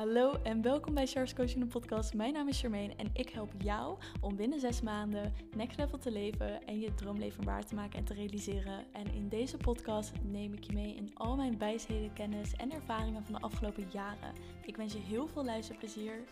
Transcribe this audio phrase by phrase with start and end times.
[0.00, 2.14] Hallo en welkom bij Charles Coaching podcast.
[2.14, 6.10] Mijn naam is Charmaine en ik help jou om binnen zes maanden next level te
[6.10, 8.84] leven en je droomleven waar te maken en te realiseren.
[8.92, 13.24] En in deze podcast neem ik je mee in al mijn wijsheden, kennis en ervaringen
[13.24, 14.32] van de afgelopen jaren.
[14.66, 16.24] Ik wens je heel veel luisterplezier.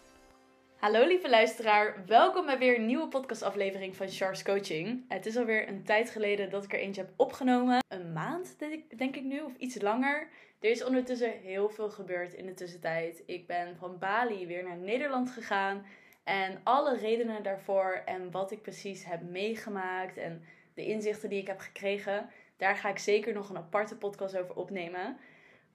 [0.79, 5.04] Hallo lieve luisteraar, welkom bij weer een nieuwe podcastaflevering van Charles Coaching.
[5.08, 7.78] Het is alweer een tijd geleden dat ik er eentje heb opgenomen.
[7.88, 8.56] Een maand
[8.96, 10.28] denk ik nu, of iets langer.
[10.60, 13.22] Er is ondertussen heel veel gebeurd in de tussentijd.
[13.27, 15.87] Ik ben van Bali weer naar Nederland gegaan.
[16.24, 21.46] En alle redenen daarvoor en wat ik precies heb meegemaakt en de inzichten die ik
[21.46, 25.16] heb gekregen, daar ga ik zeker nog een aparte podcast over opnemen.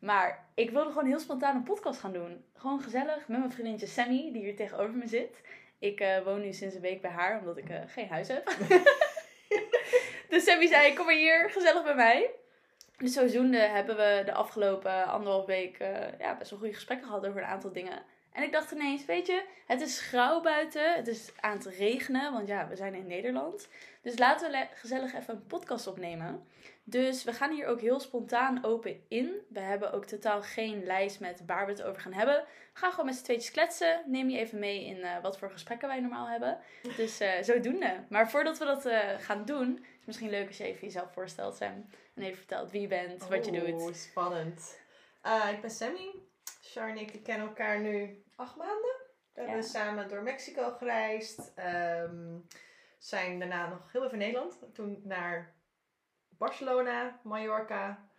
[0.03, 2.45] Maar ik wilde gewoon heel spontaan een podcast gaan doen.
[2.55, 5.41] Gewoon gezellig met mijn vriendinnetje Sammy, die hier tegenover me zit.
[5.79, 8.45] Ik uh, woon nu sinds een week bij haar, omdat ik uh, geen huis heb.
[10.29, 12.29] dus Sammy zei, kom maar hier, gezellig bij mij.
[12.97, 17.27] Dus zodoende hebben we de afgelopen anderhalf week uh, ja, best wel goede gesprekken gehad
[17.27, 18.03] over een aantal dingen.
[18.33, 20.93] En ik dacht ineens, weet je, het is grauw buiten.
[20.93, 23.67] Het is aan het regenen, want ja, we zijn in Nederland.
[24.01, 26.43] Dus laten we gezellig even een podcast opnemen.
[26.83, 29.31] Dus we gaan hier ook heel spontaan open in.
[29.49, 32.35] We hebben ook totaal geen lijst met waar we het over gaan hebben.
[32.73, 34.01] We gaan gewoon met z'n tweetjes kletsen.
[34.05, 36.57] Neem je even mee in uh, wat voor gesprekken wij normaal hebben.
[36.97, 38.03] Dus uh, zodoende.
[38.09, 41.13] Maar voordat we dat uh, gaan doen, is het misschien leuk als je even jezelf
[41.13, 41.85] voorstelt, Sam.
[42.15, 43.81] En even vertelt wie je bent, wat je doet.
[43.81, 44.77] Oeh, spannend.
[45.51, 46.22] ik ben Sammy.
[46.73, 48.95] Char en ik kennen elkaar nu acht maanden.
[49.33, 51.53] We hebben samen door Mexico gereisd.
[51.99, 52.47] Um,
[52.97, 54.59] zijn daarna nog heel even in Nederland.
[54.73, 55.53] Toen naar
[56.29, 58.09] Barcelona, Mallorca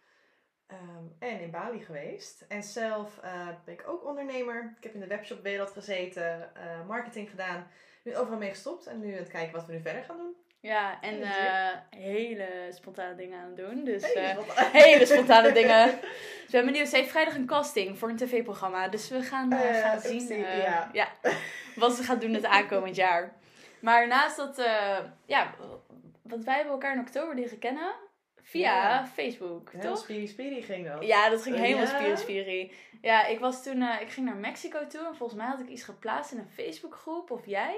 [0.69, 2.45] um, en in Bali geweest.
[2.49, 4.75] En zelf uh, ben ik ook ondernemer.
[4.77, 7.67] Ik heb in de webshopwereld gezeten, uh, marketing gedaan.
[8.03, 10.37] Nu overal mee gestopt en nu aan het kijken wat we nu verder gaan doen.
[10.65, 13.85] Ja, en uh, hele spontane dingen aan het doen.
[13.85, 15.87] Dus hele, spontane, hele spontane dingen.
[15.87, 16.01] Dus
[16.51, 16.89] we hebben benieuwd.
[16.89, 18.89] Ze heeft vrijdag een casting voor een tv-programma.
[18.89, 20.91] Dus we gaan, gaan zien ja.
[20.93, 21.09] ja.
[21.75, 23.33] wat ze gaat doen het aankomend jaar.
[23.81, 24.63] Maar naast dat,
[25.27, 25.55] ja,
[26.23, 27.95] want wij hebben elkaar in oktober leren kennen.
[28.43, 29.07] Via ja.
[29.07, 29.99] Facebook, Heel toch?
[29.99, 31.05] Spiri Spiri ging dat.
[31.05, 31.91] Ja, dat ging helemaal ja.
[31.91, 32.73] Spiri Spiri.
[33.01, 35.83] Ja, ik was toen, ik ging naar Mexico toe en volgens mij had ik iets
[35.83, 37.77] geplaatst in een Facebookgroep of jij.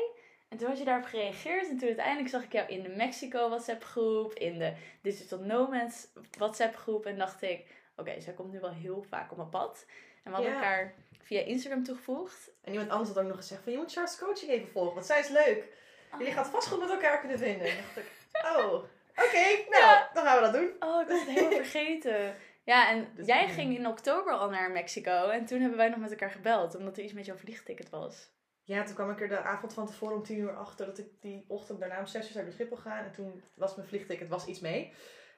[0.48, 3.48] En toen had je daarop gereageerd en toen uiteindelijk zag ik jou in de Mexico
[3.48, 6.06] WhatsApp groep, in de Digital Nomads
[6.38, 9.48] WhatsApp groep en dacht ik, oké, okay, zij komt nu wel heel vaak op mijn
[9.48, 9.86] pad.
[10.22, 12.50] En we hadden elkaar via Instagram toegevoegd.
[12.62, 15.06] En iemand anders had ook nog gezegd van, je moet Charles Coaching even volgen, want
[15.06, 15.64] zij is leuk.
[16.12, 16.18] Oh.
[16.18, 17.66] Jullie gaat vast goed met elkaar kunnen vinden.
[17.66, 18.12] En dacht ik,
[18.56, 18.74] oh...
[19.18, 20.10] Oké, okay, nou, ja.
[20.14, 20.70] dan gaan we dat doen.
[20.80, 22.34] Oh, ik was het helemaal vergeten.
[22.64, 25.28] Ja, en dus jij ging in oktober al naar Mexico.
[25.28, 26.74] En toen hebben wij nog met elkaar gebeld.
[26.74, 28.28] Omdat er iets met jouw vliegticket was.
[28.66, 30.86] Ja, toen kwam ik er de avond van tevoren om tien uur achter.
[30.86, 33.04] Dat ik die ochtend daarna om zes uur zou naar Schiphol gaan.
[33.04, 34.94] En toen was mijn vliegticket was iets mee.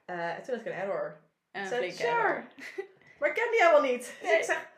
[0.06, 1.20] Uh, en toen had ik een error.
[1.50, 2.08] En een zei, sure.
[2.08, 2.44] error.
[3.18, 4.16] maar ik ken die helemaal niet.
[4.20, 4.68] Dus ik zeg,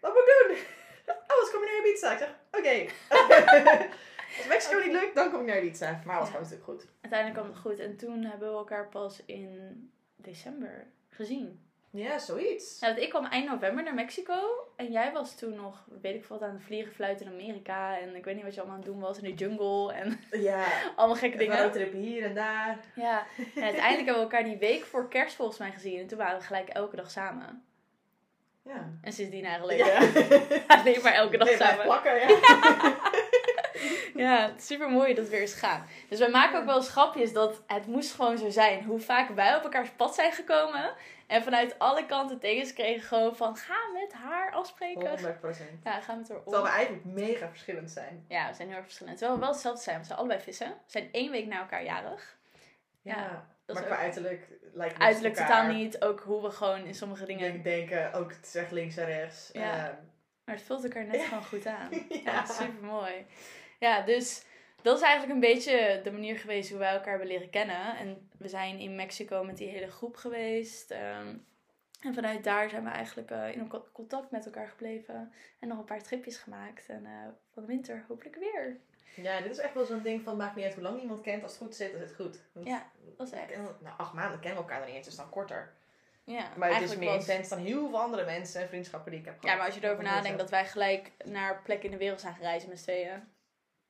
[0.00, 0.56] wat moet ik doen?
[1.10, 2.12] Oh, wat kom je naar Ibiza?
[2.12, 2.58] Ik zeg, oké.
[2.58, 2.90] Okay.
[4.38, 4.88] Als Mexico okay.
[4.88, 6.02] niet lukt, dan kom ik naar Ibiza.
[6.04, 6.34] Maar alles ja.
[6.34, 6.86] kwam natuurlijk goed.
[7.00, 7.78] Uiteindelijk kwam het goed.
[7.78, 11.69] En toen hebben we elkaar pas in december gezien.
[11.92, 12.80] Ja, zoiets.
[12.80, 14.34] Ja, want ik kwam eind november naar Mexico.
[14.76, 17.98] En jij was toen nog, weet ik veel, aan het vliegen, fluiten in Amerika.
[17.98, 19.92] En ik weet niet wat je allemaal aan het doen was in de jungle.
[19.92, 20.64] En ja.
[20.96, 21.62] allemaal gekke dingen.
[21.62, 22.78] Roadtrip hier en daar.
[22.94, 23.26] Ja.
[23.36, 25.98] En uiteindelijk hebben we elkaar die week voor kerst volgens mij gezien.
[25.98, 27.64] En toen waren we gelijk elke dag samen.
[28.64, 28.90] Ja.
[29.02, 29.98] En sindsdien eigenlijk ja.
[30.76, 31.84] alleen maar elke dag nee, samen.
[31.84, 32.38] plakken, ja.
[34.24, 35.86] ja, super mooi dat we weer eens gaan.
[36.08, 38.84] Dus wij maken ook wel eens grapjes dat het moest gewoon zo zijn.
[38.84, 40.94] Hoe vaak wij op elkaars pad zijn gekomen.
[41.30, 45.18] En vanuit alle kanten tekens kregen gewoon van ga met haar afspreken.
[45.18, 45.22] 100%.
[45.84, 46.42] Ja, ga met haar om.
[46.42, 48.24] Terwijl we eigenlijk mega verschillend zijn.
[48.28, 49.18] Ja, we zijn heel erg verschillend.
[49.18, 49.98] Terwijl we wel hetzelfde zijn.
[49.98, 50.68] We zijn allebei vissen.
[50.68, 52.38] We zijn één week na elkaar jarig.
[53.02, 54.00] Ja, ja dat maar qua ook...
[54.00, 56.02] uiterlijk lijkt het Uiterlijk totaal niet.
[56.04, 57.62] Ook hoe we gewoon in sommige dingen...
[57.62, 58.12] denken.
[58.12, 59.50] Ook het zegt links en rechts.
[59.52, 59.88] Ja.
[59.88, 59.94] Uh,
[60.44, 61.88] maar het vult elkaar net gewoon goed aan.
[62.08, 63.26] ja, ja super mooi.
[63.78, 64.44] Ja, dus
[64.82, 67.96] dat is eigenlijk een beetje de manier geweest hoe wij elkaar hebben leren kennen.
[67.96, 70.90] En we zijn in Mexico met die hele groep geweest.
[70.90, 71.46] Um,
[72.00, 75.32] en vanuit daar zijn we eigenlijk uh, in contact met elkaar gebleven.
[75.58, 76.88] En nog een paar tripjes gemaakt.
[76.88, 77.10] En uh,
[77.52, 78.76] van de winter hopelijk weer.
[79.14, 81.42] Ja, dit is echt wel zo'n ding van maakt niet uit hoe lang iemand kent.
[81.42, 82.40] Als het goed zit, is het goed.
[82.52, 83.56] Want, ja, dat is echt.
[83.56, 85.72] Nou, acht maanden kennen we elkaar dan niet eens, dus dan korter.
[86.24, 87.28] Ja, maar het is meer was...
[87.28, 89.50] intens dan heel veel andere mensen en vriendschappen die ik heb gehad.
[89.50, 92.34] Ja, maar als je erover nadenkt dat wij gelijk naar plekken in de wereld zijn
[92.34, 93.28] gereisd met z'n tweeën.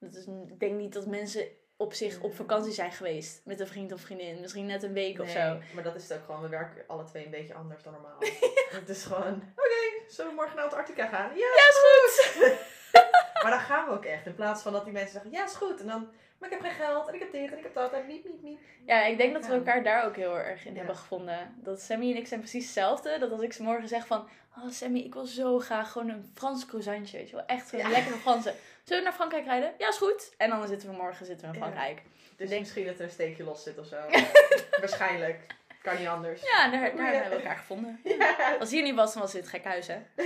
[0.00, 1.44] Dat is, ik denk niet dat mensen
[1.76, 4.40] op zich op vakantie zijn geweest met een vriend of vriendin.
[4.40, 5.58] Misschien net een week nee, of zo.
[5.74, 6.42] maar dat is het ook gewoon.
[6.42, 8.18] We werken alle twee een beetje anders dan normaal.
[8.80, 11.30] Het is gewoon, oké, okay, zullen we morgen naar Antarctica gaan?
[11.30, 12.58] Ja, ja is goed!
[13.42, 14.26] Maar dan gaan we ook echt.
[14.26, 15.80] In plaats van dat die mensen zeggen, ja, is goed.
[15.80, 16.08] En dan,
[16.38, 18.24] maar ik heb geen geld en ik heb dit en ik heb dat en niet,
[18.24, 18.58] niet, niet.
[18.86, 20.78] Ja, ik denk dat we elkaar daar ook heel erg in Ja.
[20.78, 21.54] hebben gevonden.
[21.56, 23.18] Dat Sammy en ik zijn precies hetzelfde.
[23.18, 24.28] Dat als ik ze morgen zeg van...
[24.58, 27.16] Oh Sammy, ik wil zo graag gewoon een Frans croissantje.
[27.18, 27.88] Weet je wel, echt zo'n Ja.
[27.88, 28.54] lekkere Franse.
[28.90, 29.74] Zullen we naar Frankrijk rijden?
[29.78, 30.32] Ja, is goed.
[30.36, 31.66] En dan zitten we morgen zitten we in Ja.
[31.66, 32.02] Frankrijk.
[32.36, 33.96] Dus denk- misschien dat er een steekje los zit of zo.
[34.80, 35.46] Waarschijnlijk.
[35.82, 36.42] Kan niet anders.
[36.42, 37.12] Ja, daar, daar Ja.
[37.20, 38.00] hebben we elkaar gevonden.
[38.04, 38.56] Ja.
[38.60, 39.98] Als hier niet was, dan was dit gek huis, hè?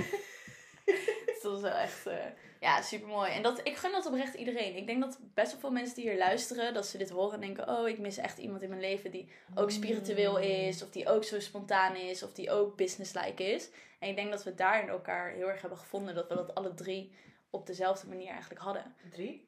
[1.25, 2.05] dus dat is wel echt...
[2.07, 2.15] eh,
[2.59, 3.31] ja, super mooi.
[3.31, 4.75] En dat, ik gun dat oprecht iedereen.
[4.75, 6.73] Ik denk dat best wel veel mensen die hier luisteren...
[6.73, 7.69] dat ze dit horen en denken...
[7.69, 11.23] oh, ik mis echt iemand in mijn leven die ook spiritueel is, of die ook
[11.23, 13.69] zo spontaan is, of die ook businesslike is.
[13.99, 16.73] En ik denk dat we daarin elkaar heel erg hebben gevonden dat we dat alle
[16.73, 17.11] drie
[17.55, 18.95] op dezelfde manier eigenlijk hadden.
[19.11, 19.47] Drie?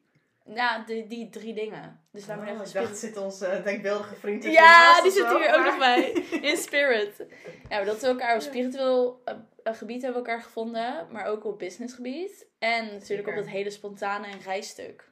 [0.54, 2.00] Ja, die, die drie dingen.
[2.10, 5.54] Dus laat maar Oh, zeggen, ik dacht, zit onze denkbeeldige vriend Ja, die zit hier
[5.54, 6.10] ook nog bij.
[6.50, 7.24] In spirit.
[7.68, 11.26] Ja, maar dat we elkaar op spiritueel eh, eh, gebied hebben we elkaar gevonden, maar
[11.26, 12.46] ook op businessgebied.
[12.58, 13.28] En natuurlijk Zeker.
[13.28, 15.10] op dat hele spontane en reisstuk.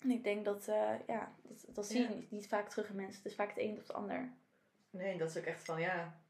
[0.00, 2.14] En ik denk dat, eh, ja, dat, dat zie je Ja.
[2.14, 3.16] niet, niet vaak terug in mensen.
[3.22, 4.32] Het is vaak het een of het ander.
[4.90, 6.20] Nee, dat is ook echt van, ja...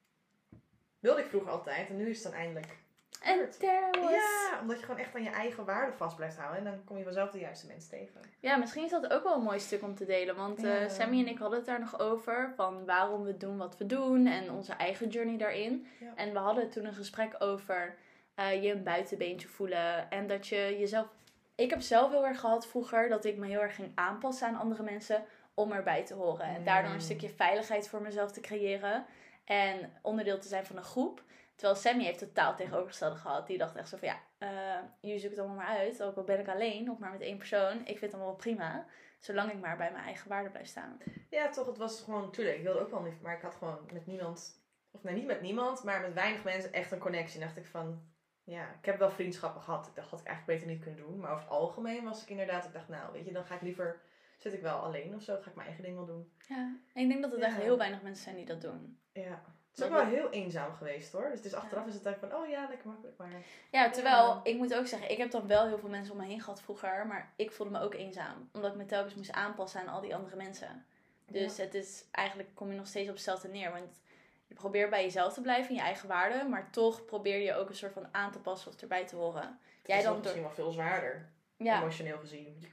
[0.98, 2.76] Wilde ik vroeger altijd en nu is het dan eindelijk.
[3.22, 4.10] En there was...
[4.10, 6.58] Ja, omdat je gewoon echt aan je eigen waarde vast blijft houden.
[6.58, 8.20] En dan kom je vanzelf de juiste mensen tegen.
[8.40, 10.36] Ja, misschien is dat ook wel een mooi stuk om te delen.
[10.36, 10.88] Want eh.
[10.88, 12.52] Sammy en ik hadden het daar nog over.
[12.56, 14.26] Van waarom we doen wat we doen.
[14.26, 15.86] En onze eigen journey daarin.
[16.00, 16.12] Ja.
[16.14, 17.94] En we hadden toen een gesprek over
[18.34, 20.10] eh, je een buitenbeentje voelen.
[20.10, 21.06] En dat je jezelf...
[21.54, 24.56] Ik heb zelf heel erg gehad vroeger dat ik me heel erg ging aanpassen aan
[24.58, 25.24] andere mensen.
[25.54, 26.46] Om erbij te horen.
[26.46, 27.02] En daardoor een Mm.
[27.02, 29.04] stukje veiligheid voor mezelf te creëren.
[29.44, 31.22] En onderdeel te zijn van een groep.
[31.56, 33.46] Terwijl Sammy heeft totaal tegenovergestelde gehad.
[33.46, 36.02] Die dacht echt zo van ja, eh jullie zoeken het allemaal maar uit.
[36.02, 37.78] Ook al ben ik alleen of maar met één persoon.
[37.78, 38.86] Ik vind het allemaal wel prima.
[39.18, 40.98] Zolang ik maar bij mijn eigen waarde blijf staan.
[41.30, 43.78] Ja, toch, het was gewoon, tuurlijk, ik wilde ook wel niet, maar ik had gewoon
[43.92, 47.40] met niemand, of nee, niet met niemand, maar met weinig mensen echt een connectie.
[47.40, 48.02] En dacht ik van,
[48.44, 49.86] ja, ik heb wel vriendschappen gehad.
[49.86, 51.18] Ik dacht, had ik eigenlijk beter niet kunnen doen.
[51.18, 53.60] Maar over het algemeen was ik inderdaad, ik dacht, nou, weet je, dan ga ik
[53.62, 54.00] liever,
[54.38, 56.32] zit ik wel alleen of zo, ga ik mijn eigen ding wel doen.
[56.48, 57.46] Ja, en ik denk dat er Ja.
[57.46, 59.00] echt heel weinig mensen zijn die dat doen.
[59.12, 59.42] Ja.
[59.76, 61.24] Het is ook wel heel eenzaam geweest hoor.
[61.28, 63.30] Dus het is achteraf is het eigenlijk van, oh ja, lekker makkelijk, maar...
[63.70, 64.40] Ja, terwijl Ja.
[64.42, 66.62] ik moet ook zeggen, ik heb dan wel heel veel mensen om me heen gehad
[66.62, 67.06] vroeger.
[67.06, 68.48] Maar ik voelde me ook eenzaam.
[68.52, 70.86] Omdat ik me telkens moest aanpassen aan al die andere mensen.
[71.26, 73.72] Dus het is eigenlijk kom je nog steeds op hetzelfde neer.
[73.72, 74.00] Want
[74.46, 76.48] je probeert bij jezelf te blijven, in je eigen waarde.
[76.48, 79.42] Maar toch probeer je ook een soort van aan te passen of erbij te horen.
[79.42, 82.66] Het Jij is dan door- misschien wel veel zwaarder, Ja, emotioneel gezien.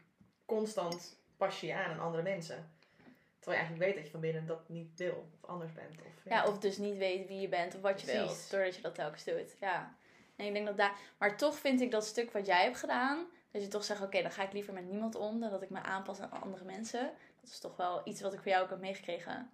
[0.46, 2.72] Constant pas je je aan aan andere mensen.
[3.44, 6.02] Terwijl je eigenlijk weet dat je van binnen dat niet wil of anders bent.
[6.06, 8.24] Of, Ja, of dus niet weet wie je bent of wat je Precies.
[8.26, 8.52] wilt.
[8.52, 9.56] Doordat je dat telkens doet.
[9.60, 9.96] Ja.
[10.36, 10.94] En ik denk dat daar.
[11.18, 13.26] Maar toch vind ik dat stuk wat jij hebt gedaan.
[13.52, 15.70] Dat je toch zegt: oké, dan ga ik liever met niemand om dan dat ik
[15.70, 17.12] me aanpas aan andere mensen.
[17.42, 19.52] Dat is toch wel iets wat ik voor jou ook heb meegekregen.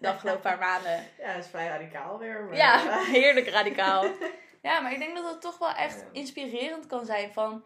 [0.00, 1.04] De afgelopen paar maanden.
[1.18, 2.44] Ja, dat is vrij radicaal weer.
[2.44, 4.04] Maar Ja, heerlijk radicaal.
[4.62, 7.64] Ja, maar ik denk dat het toch wel echt inspirerend kan zijn van...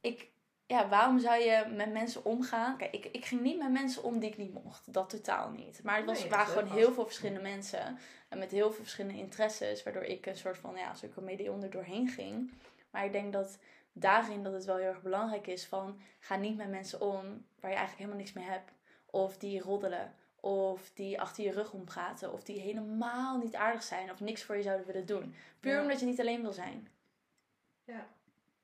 [0.00, 0.28] Ik,
[0.66, 2.76] ja, waarom zou je met mensen omgaan?
[2.76, 4.92] Kijk, ik, ik ging niet met mensen om die ik niet mocht.
[4.92, 5.80] Dat totaal niet.
[5.82, 7.98] Maar het was, Nee, waren gewoon heel veel verschillende mensen.
[8.28, 9.82] En met heel veel verschillende interesses.
[9.82, 12.52] Waardoor ik een soort van, ja, zulke medion er doorheen ging.
[12.90, 13.58] Maar ik denk dat
[13.92, 16.00] daarin dat het wel heel erg belangrijk is van...
[16.18, 18.72] Ga niet met mensen om waar je eigenlijk helemaal niks mee hebt.
[19.06, 20.14] Of die roddelen.
[20.40, 22.32] Of die achter je rug ompraten.
[22.32, 24.10] Of die helemaal niet aardig zijn.
[24.10, 25.34] Of niks voor je zouden willen doen.
[25.60, 25.80] Puur Ja.
[25.82, 26.88] omdat je niet alleen wil zijn.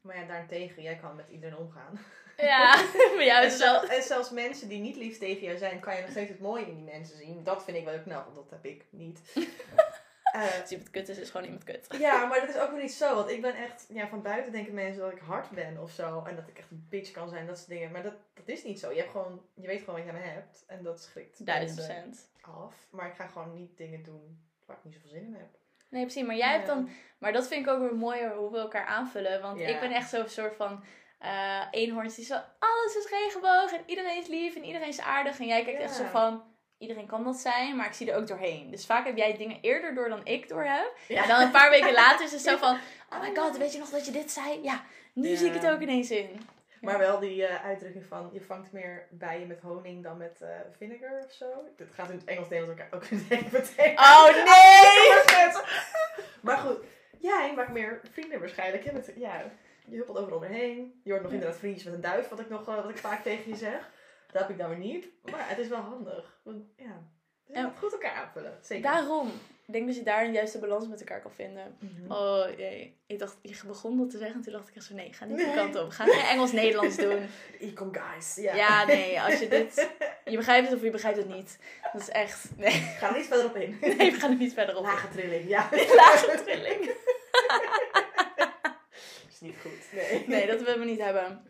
[0.00, 1.98] Maar ja, daarentegen, jij kan met iedereen omgaan.
[2.36, 2.76] Ja,
[3.12, 3.78] voor jou En, is het wel...
[3.80, 6.40] zelfs, en zelfs mensen die niet lief tegen jou zijn, kan je nog steeds het
[6.40, 7.44] mooie in die mensen zien.
[7.44, 9.20] Dat vind ik wel knap, want dat heb ik niet.
[10.32, 11.86] Eh, Als iemand kut is, is gewoon iemand kut.
[11.98, 13.14] ja, maar dat is ook weer niet zo.
[13.14, 16.24] Want ik ben echt, ja, van buiten denken mensen dat ik hard ben of zo.
[16.24, 17.90] En dat ik echt een bitch kan zijn, dat soort dingen.
[17.90, 18.90] Maar dat, dat is niet zo.
[18.90, 20.64] Je, hebt gewoon, je weet gewoon wat je aan me hebt.
[20.66, 22.30] En dat schrikt Duizend procent.
[22.40, 22.74] af.
[22.90, 25.48] Maar ik ga gewoon niet dingen doen waar ik niet zoveel zin in heb.
[25.90, 26.26] Nee, precies.
[26.26, 26.88] Maar jij hebt dan...
[27.18, 29.40] Maar dat vind ik ook weer mooier hoe we elkaar aanvullen.
[29.42, 29.68] Want Ja.
[29.68, 30.84] ik ben echt zo'n soort van...
[31.18, 32.34] eh eenhoorns die zo...
[32.58, 35.38] Alles is regenboog en iedereen is lief en iedereen is aardig.
[35.40, 36.48] En jij kijkt echt zo van...
[36.78, 38.70] Iedereen kan dat zijn, maar ik zie er ook doorheen.
[38.70, 40.96] Dus vaak heb jij dingen eerder door dan ik door heb.
[41.08, 41.22] Ja.
[41.22, 42.78] En dan een paar weken later is het zo van...
[43.12, 44.62] Oh my god, weet je nog dat je dit zei?
[44.62, 44.82] Ja,
[45.14, 45.36] nu Ja.
[45.36, 46.40] zie ik het ook ineens in.
[46.80, 50.48] Maar wel die eh, uitdrukking van je vangt meer bijen met honing dan met eh,
[50.76, 51.46] vinegar of zo.
[51.76, 53.98] Dit gaat in het Engels Nederlands elkaar ook denken betekenen.
[53.98, 55.62] Oh nee!
[56.40, 56.78] maar goed,
[57.18, 58.84] jij maakt meer vrienden waarschijnlijk.
[58.84, 59.44] Je, met, ja,
[59.86, 61.00] je huppelt overal doorheen.
[61.04, 63.22] Je hoort nog inderdaad vriendjes met een duif, wat ik, nog, eh, wat ik vaak
[63.22, 63.90] tegen je zeg.
[64.32, 65.08] Dat heb ik dan weer niet.
[65.30, 66.40] Maar het is wel handig.
[66.42, 67.02] Want ja,
[67.46, 68.58] dus je moet goed elkaar aanvullen.
[68.60, 68.90] Zeker.
[68.90, 69.30] Daarom.
[69.70, 71.76] Ik denk dat je daar een juiste balans met elkaar kan vinden.
[71.78, 72.12] Mhm.
[72.12, 72.96] Oh jee.
[73.06, 75.24] Ik dacht, je begon dat te zeggen en toen dacht ik echt zo, nee, ga
[75.24, 75.54] niet die Nee.
[75.54, 75.90] kant op.
[75.90, 77.28] Ga Engels-Nederlands doen.
[77.60, 78.34] Ecom guys.
[78.36, 78.54] Ja.
[78.54, 79.88] Ja, nee, als je dit...
[80.24, 81.58] Je begrijpt het of je begrijpt het niet.
[81.92, 82.44] Dat is echt...
[82.56, 83.78] Nee, Ga er niet verder op in.
[83.96, 84.82] nee we gaan er niet verder op.
[84.84, 85.68] Lage trilling, ja.
[85.96, 86.90] Lage trilling.
[89.30, 89.92] is niet goed.
[89.92, 90.24] Nee.
[90.26, 91.42] Nee, dat willen we niet hebben.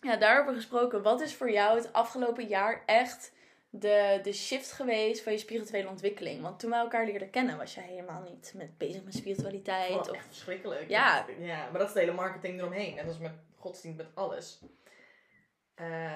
[0.00, 1.02] Ja, daarover gesproken.
[1.02, 3.32] Wat is voor jou het afgelopen jaar echt
[3.78, 6.42] de, de shift geweest van je spirituele ontwikkeling?
[6.42, 9.92] Want toen we elkaar leerden kennen, was jij helemaal niet met, bezig met spiritualiteit.
[9.92, 10.10] Oh, of...
[10.10, 10.88] echt verschrikkelijk.
[10.88, 11.26] Ja.
[11.38, 11.70] ja.
[11.70, 12.98] Maar dat is de hele marketing eromheen.
[12.98, 14.60] En dat is met godsdienst, met alles.
[15.74, 16.14] Eh,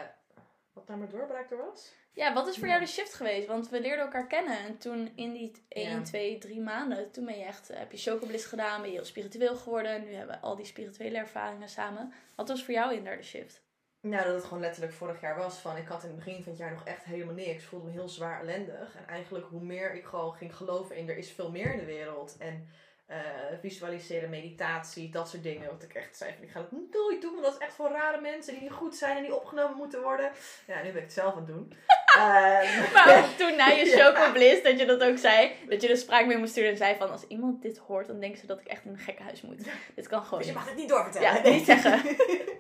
[0.73, 1.93] wat daar mijn doorbraak door was?
[2.13, 3.47] Ja, wat is voor jou de shift geweest?
[3.47, 4.59] Want we leerden elkaar kennen.
[4.59, 6.03] En toen in die 1, Ja.
[6.03, 9.05] 2, 3 maanden, toen ben je echt, eh, heb je chocobliss gedaan, ben je heel
[9.05, 10.05] spiritueel geworden.
[10.05, 12.13] Nu hebben we al die spirituele ervaringen samen.
[12.37, 13.63] Wat was voor jou in daar de shift?
[14.03, 15.59] Nou, dat het gewoon letterlijk vorig jaar was.
[15.59, 17.51] Van, ik had in het begin van het jaar nog echt helemaal niks.
[17.63, 18.95] Ik voelde me heel zwaar ellendig.
[18.97, 21.85] En eigenlijk hoe meer ik gewoon ging geloven in er is veel meer in de
[21.85, 22.37] wereld.
[22.39, 22.69] En
[23.07, 23.17] eh,
[23.61, 25.69] visualiseren, meditatie, dat soort dingen.
[25.69, 27.33] Want ik echt zei van, ik ga dat nooit doen.
[27.33, 30.03] Want dat is echt voor rare mensen die niet goed zijn en die opgenomen moeten
[30.03, 30.31] worden.
[30.67, 31.73] Ja, nu ben ik het zelf aan het doen.
[32.17, 34.13] Ehm, Maar toen na je Ja.
[34.13, 35.53] chocobliss, dat je dat ook zei.
[35.69, 38.21] Dat je de spraak mee moest sturen en zei van, als iemand dit hoort, dan
[38.21, 39.65] denken ze dat ik echt in een gekkenhuis moet.
[39.95, 41.45] Dit kan gewoon Dus je mag het niet doorvertellen.
[41.45, 42.01] Ja, niet zeggen.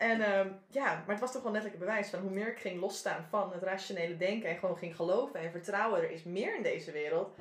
[0.00, 2.58] en ehm, ja, maar het was toch wel letterlijk een bewijs van hoe meer ik
[2.58, 6.56] ging losstaan van het rationele denken en gewoon ging geloven en vertrouwen, er is meer
[6.56, 7.36] in deze wereld.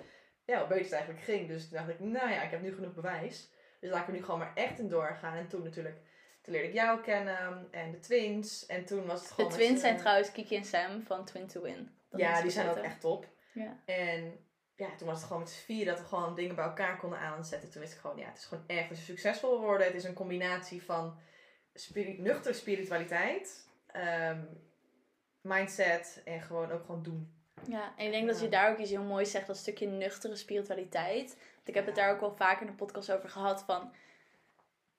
[0.45, 1.47] Ja, hoe beter het eigenlijk ging.
[1.47, 3.49] Dus toen dacht ik, nou ja, ik heb nu genoeg bewijs.
[3.79, 5.37] Dus laat ik er nu gewoon maar echt in doorgaan.
[5.37, 5.97] En toen natuurlijk,
[6.41, 8.65] toen leerde ik jou kennen en de twins.
[8.65, 9.49] En toen was het De gewoon...
[9.49, 11.91] met twins zijn trouwens Kiki en Sam van Twin to Win.
[12.09, 13.27] Dat Ja, die zijn ook echt top.
[13.53, 13.77] Ja.
[13.85, 14.39] En
[14.75, 17.19] ja, toen was het gewoon met z'n vier dat we gewoon dingen bij elkaar konden
[17.19, 17.71] aanzetten.
[17.71, 19.87] Toen wist ik gewoon, ja, het is gewoon echt als je succesvol worden.
[19.87, 21.17] Het is een combinatie van
[21.81, 24.39] spiri nuchtere spiritualiteit, ehm,
[25.41, 27.33] mindset en gewoon ook gewoon doen.
[27.67, 30.35] Ja, en ik denk dat je daar ook iets heel moois zegt, dat stukje nuchtere
[30.35, 31.27] spiritualiteit.
[31.55, 33.93] Want ik heb het daar ook wel vaak in de podcast over gehad van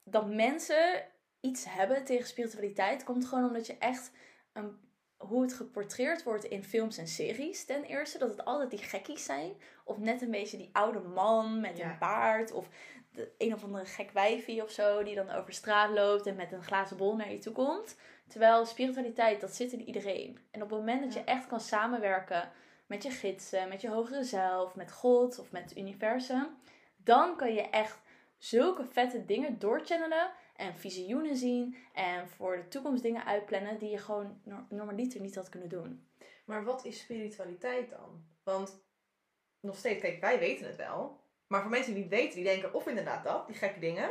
[0.04, 1.04] dat mensen
[1.40, 4.10] iets hebben tegen spiritualiteit komt gewoon omdat je echt
[4.52, 4.78] een,
[5.16, 9.24] hoe het geportreerd wordt in films en series ten eerste, dat het altijd die gekkies
[9.24, 9.52] zijn
[9.84, 11.90] of net een beetje die oude man met Ja.
[11.90, 12.68] een baard of
[13.12, 16.52] de een of andere gek wijfie of zo die dan over straat loopt en met
[16.52, 17.96] een glazen bol naar je toe komt.
[18.28, 20.38] Terwijl spiritualiteit, dat zit in iedereen.
[20.50, 22.52] En op het moment dat je echt kan samenwerken
[22.86, 26.48] met je gidsen, met je hogere zelf, met God of met het universum,
[26.96, 27.98] dan kan je echt
[28.38, 33.98] zulke vette dingen doorchannelen en visioenen zien en voor de toekomst dingen uitplannen die je
[33.98, 36.08] gewoon nor- normaliter niet had kunnen doen.
[36.44, 38.24] Maar wat is spiritualiteit dan?
[38.42, 38.82] Want
[39.60, 41.20] nog steeds, kijk, wij weten het wel.
[41.50, 44.10] Maar voor mensen die het niet weten, die denken of inderdaad dat, die gekke dingen.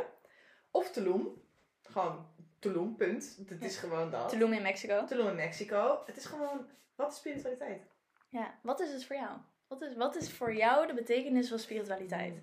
[0.70, 1.42] Of Tulum.
[1.82, 2.26] Gewoon
[2.58, 3.42] Tulum, punt.
[3.48, 4.28] Het is gewoon dat.
[4.28, 5.04] Tulum in Mexico.
[5.04, 6.02] Tulum in Mexico.
[6.06, 7.82] Het is gewoon, wat is spiritualiteit?
[8.28, 9.38] Ja, wat is het voor jou?
[9.66, 12.42] Wat is, wat is voor jou de betekenis van spiritualiteit?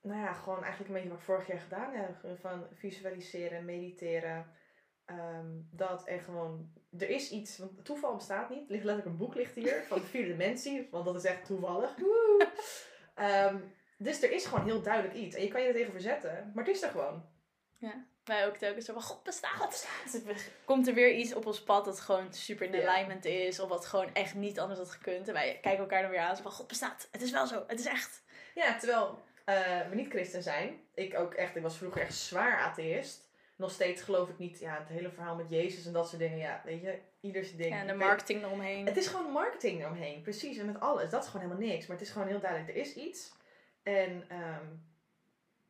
[0.00, 2.40] Nou ja, gewoon eigenlijk een beetje wat ik vorig jaar gedaan heb.
[2.40, 4.46] Van visualiseren, mediteren.
[5.04, 8.64] Ehm, dat er gewoon, er is iets, want toeval bestaat niet.
[8.64, 11.44] Er ligt letterlijk een boek ligt hier van de vierde dimensie, want dat is echt
[11.44, 11.96] toevallig.
[12.00, 12.48] Woe!
[13.14, 13.56] Ehm,
[13.98, 15.36] dus er is gewoon heel duidelijk iets.
[15.36, 17.24] En je kan je er tegen verzetten, maar het is er gewoon.
[18.24, 19.88] Wij ook telkens zo van God bestaat.
[20.12, 20.22] Dus
[20.64, 22.88] komt er weer iets op ons pad dat gewoon super in Ja.
[22.88, 23.60] alignment is.
[23.60, 25.28] Of wat gewoon echt niet anders had gekund.
[25.28, 26.36] En wij kijken elkaar dan weer aan.
[26.36, 27.08] Zo van God bestaat.
[27.10, 27.64] Het is wel zo.
[27.66, 28.22] Het is echt.
[28.54, 30.80] Ja, terwijl eh, we niet christen zijn.
[30.94, 33.28] Ik ook echt, ik was vroeger echt zwaar atheïst.
[33.60, 36.38] Nog steeds geloof ik niet, ja, het hele verhaal met Jezus en dat soort dingen.
[36.38, 37.74] Ja, weet je, ieder zijn ding.
[37.74, 38.86] Ja, en de marketing eromheen.
[38.86, 40.58] Het is gewoon marketing eromheen, precies.
[40.58, 41.10] En met alles.
[41.10, 41.86] Dat is gewoon helemaal niks.
[41.86, 43.32] Maar het is gewoon heel duidelijk, er is iets.
[43.82, 44.66] En ehm,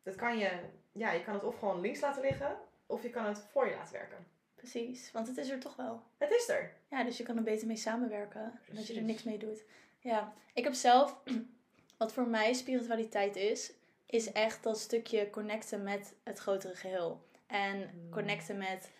[0.03, 0.49] dat kan je,
[0.91, 3.75] ja, je kan het of gewoon links laten liggen, of je kan het voor je
[3.75, 4.25] laten werken.
[4.55, 5.11] Precies.
[5.11, 6.03] Want het is er toch wel.
[6.17, 6.73] Het is er.
[6.87, 8.59] Ja, dus je kan er beter mee samenwerken.
[8.71, 9.63] Dat je er niks mee doet.
[9.99, 11.17] Ja, ik heb zelf,
[11.97, 13.73] wat voor mij spiritualiteit is,
[14.05, 17.29] is echt dat stukje connecten met het grotere geheel.
[17.51, 18.09] En Mm.
[18.11, 18.91] connecten met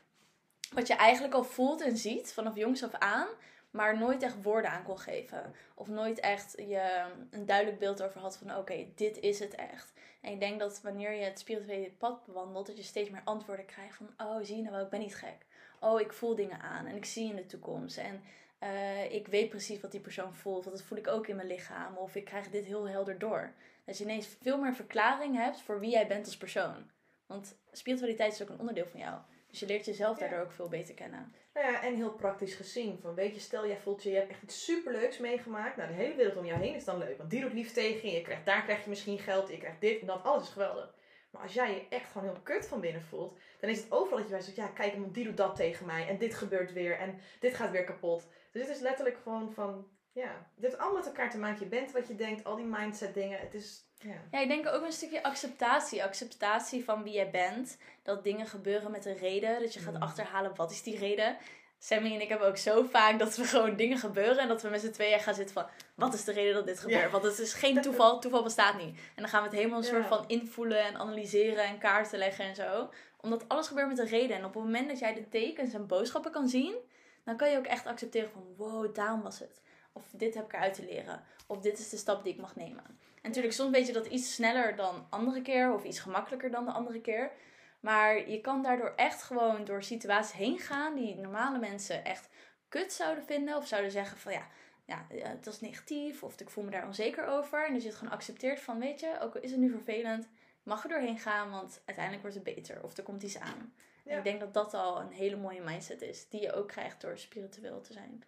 [0.74, 3.27] wat je eigenlijk al voelt en ziet vanaf jongs af aan,
[3.70, 5.55] maar nooit echt woorden aan kon geven.
[5.75, 9.93] Of nooit echt je een duidelijk beeld over had van oké, dit is het echt.
[10.22, 13.65] En ik denk dat wanneer je het spirituele pad bewandelt, dat je steeds meer antwoorden
[13.65, 15.46] krijgt van oh, zie je nou wel, ik ben niet gek.
[15.79, 17.98] Oh, ik voel dingen aan en ik zie in de toekomst.
[17.98, 18.24] En
[18.60, 21.48] eh, ik weet precies wat die persoon voelt, want dat voel ik ook in mijn
[21.48, 21.98] lichaam.
[21.98, 23.53] Of ik krijg dit heel helder door.
[23.86, 26.89] Dat je ineens veel meer verklaring hebt voor wie jij bent als persoon.
[27.31, 29.19] Want spiritualiteit is ook een onderdeel van jou.
[29.50, 30.27] Dus je leert jezelf Ja.
[30.27, 31.33] daardoor ook veel beter kennen.
[31.53, 33.00] Nou ja, en heel praktisch gezien.
[33.01, 35.75] Van, weet je, stel jij voelt je, je hebt echt iets superleuks meegemaakt.
[35.77, 37.17] Nou, de hele wereld om jou heen is dan leuk.
[37.17, 38.15] Want die doet lief tegen je.
[38.15, 39.50] je krijgt, daar krijg je misschien geld.
[39.50, 40.23] Je krijgt dit en dat.
[40.23, 40.93] Alles is geweldig.
[41.31, 43.39] Maar als jij je echt gewoon heel kut van binnen voelt.
[43.59, 45.85] Dan is het overal dat je bij zegt, ja kijk, want die doet dat tegen
[45.85, 46.07] mij.
[46.07, 46.97] En dit gebeurt weer.
[46.97, 48.27] En dit gaat weer kapot.
[48.51, 50.51] Dus het is letterlijk gewoon van, ja.
[50.55, 51.59] Het heeft allemaal met elkaar te maken.
[51.59, 52.43] Je bent wat je denkt.
[52.43, 53.39] Al die mindset dingen.
[53.39, 54.13] Het is, ja.
[54.31, 56.03] Ja, ik denk ook een stukje acceptatie.
[56.03, 57.77] Acceptatie van wie jij bent.
[58.03, 59.60] Dat dingen gebeuren met een reden.
[59.62, 60.01] Dat je gaat Mm.
[60.01, 61.38] achterhalen wat is die reden.
[61.79, 64.38] Sammy en ik hebben ook zo vaak dat we gewoon dingen gebeuren.
[64.38, 65.65] En dat we met z'n tweeën gaan zitten van,
[65.96, 67.01] wat is de reden dat dit gebeurt?
[67.01, 67.10] Ja.
[67.10, 68.96] Want het is geen toeval, toeval bestaat niet.
[68.98, 70.08] En dan gaan we het helemaal een soort Ja.
[70.08, 72.89] van invoelen en analyseren en kaarten leggen en zo.
[73.22, 74.38] Omdat alles gebeurt met een reden.
[74.38, 76.75] En op het moment dat jij de tekens en boodschappen kan zien,
[77.24, 79.62] dan kan je ook echt accepteren van, wow, daarom was het.
[79.93, 81.24] Of dit heb ik eruit te leren.
[81.48, 83.00] Of dit is de stap die ik mag nemen.
[83.21, 85.73] En natuurlijk, soms weet je dat iets sneller dan andere keer.
[85.73, 87.31] Of iets gemakkelijker dan de andere keer.
[87.79, 92.29] Maar je kan daardoor echt gewoon door situaties heen gaan die normale mensen echt
[92.69, 93.57] kut zouden vinden.
[93.57, 94.47] Of zouden zeggen van ja,
[94.85, 96.23] ja, het is negatief.
[96.23, 97.65] Of ik voel me daar onzeker over.
[97.65, 100.27] En dus je het gewoon accepteert van weet je, ook al is het nu vervelend,
[100.63, 101.51] mag er doorheen gaan.
[101.51, 102.83] Want uiteindelijk wordt het beter.
[102.83, 103.73] Of er komt iets aan.
[104.05, 106.29] En ik denk dat dat al een hele mooie mindset is.
[106.29, 108.23] Die je ook krijgt door spiritueel te zijn.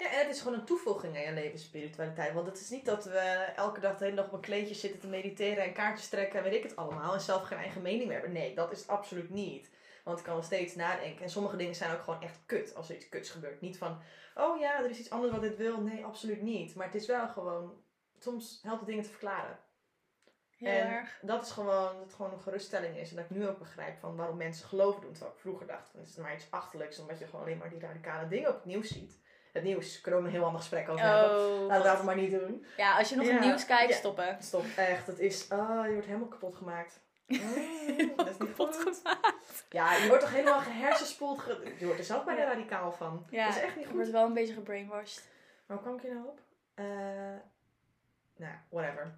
[0.00, 2.32] Ja, en het is gewoon een toevoeging aan je leven, spiritualiteit.
[2.32, 3.18] Want het is niet dat we
[3.56, 6.44] elke dag de hele dag op een kleedje zitten te mediteren en kaartjes trekken en
[6.44, 7.14] weet ik het allemaal.
[7.14, 8.32] En zelf geen eigen mening meer hebben.
[8.32, 9.70] Nee, dat is het absoluut niet.
[10.04, 11.22] Want ik kan nog steeds nadenken.
[11.22, 13.60] En sommige dingen zijn ook gewoon echt kut als er iets kuts gebeurt.
[13.60, 14.02] Niet van,
[14.34, 15.80] oh ja, er is iets anders wat dit wil.
[15.80, 16.74] Nee, absoluut niet.
[16.74, 17.82] Maar het is wel gewoon,
[18.18, 19.58] soms helpt het dingen te verklaren.
[20.56, 21.18] Heel en erg.
[21.22, 23.10] dat is gewoon, dat het gewoon een geruststelling is.
[23.10, 25.12] En dat ik nu ook begrijp van waarom mensen geloven doen.
[25.12, 26.98] Terwijl ik vroeger dacht, van, het is maar iets achterlijks.
[26.98, 29.18] Omdat je gewoon alleen maar die radicale dingen op het nieuws ziet.
[29.52, 31.30] Het nieuws, kunnen we een heel ander gesprek over hebben.
[31.38, 32.66] Oh, Laten we dat maar niet doen.
[32.76, 33.32] ja, als je nog Ja.
[33.32, 34.36] het nieuws kijkt, stoppen.
[34.40, 35.06] Stop, echt.
[35.06, 37.00] Het is, ah, je wordt helemaal kapot gemaakt.
[37.26, 37.38] Mm,
[38.16, 38.96] dat is niet Kapot goed.
[39.02, 39.64] gemaakt.
[39.70, 41.38] Ja, je wordt toch helemaal gehersenspoeld.
[41.40, 43.26] Ge je wordt er zelf bijna radicaal van.
[43.30, 43.96] Ja, dat is echt niet je goed.
[43.96, 45.28] wordt wel een beetje gebrainwashed.
[45.66, 46.40] Maar hoe kwam ik hier nou op?
[46.74, 46.84] Eh
[48.36, 49.14] nou, whatever.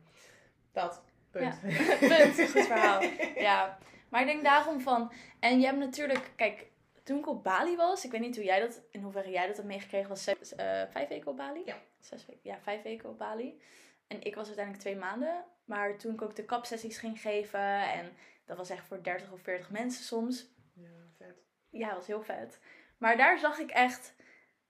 [0.73, 1.03] Dat.
[1.31, 1.59] Punt.
[1.63, 1.79] Ja.
[2.17, 2.51] Punt.
[2.51, 3.03] Goed verhaal.
[3.49, 5.13] Ja, maar ik denk daarom van.
[5.41, 6.67] En je hebt natuurlijk, kijk,
[7.03, 9.57] toen ik op Bali was, ik weet niet hoe jij dat, in hoeverre jij dat
[9.57, 11.63] hebt meegekregen, was zes, eh, vijf weken op Bali?
[11.65, 11.77] Ja.
[12.01, 13.61] Zes weken, ja, vijf weken op Bali.
[14.07, 15.45] En ik was uiteindelijk twee maanden.
[15.65, 19.41] Maar toen ik ook de kapsessies ging geven, en dat was echt voor 30 of
[19.41, 20.47] 40 mensen soms.
[20.75, 21.43] Ja, vet.
[21.71, 22.61] Ja, dat was heel vet.
[22.99, 24.15] Maar daar zag ik echt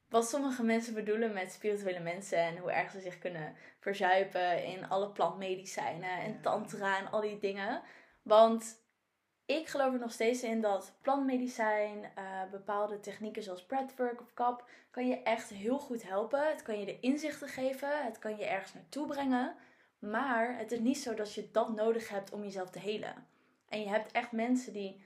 [0.09, 4.89] wat sommige mensen bedoelen met spirituele mensen en hoe erg ze zich kunnen verzuipen in
[4.89, 7.83] alle plantmedicijnen en tantra en al die dingen.
[8.23, 8.82] Want
[9.61, 14.69] ik geloof er nog steeds in dat plantmedicijn, eh, bepaalde technieken zoals breathwork of kap,
[14.91, 16.49] kan je echt heel goed helpen.
[16.49, 19.55] Het kan je de inzichten geven, het kan je ergens naartoe brengen.
[19.99, 23.27] Maar het is niet zo dat je dat nodig hebt om jezelf te helen.
[23.69, 25.05] En je hebt echt mensen die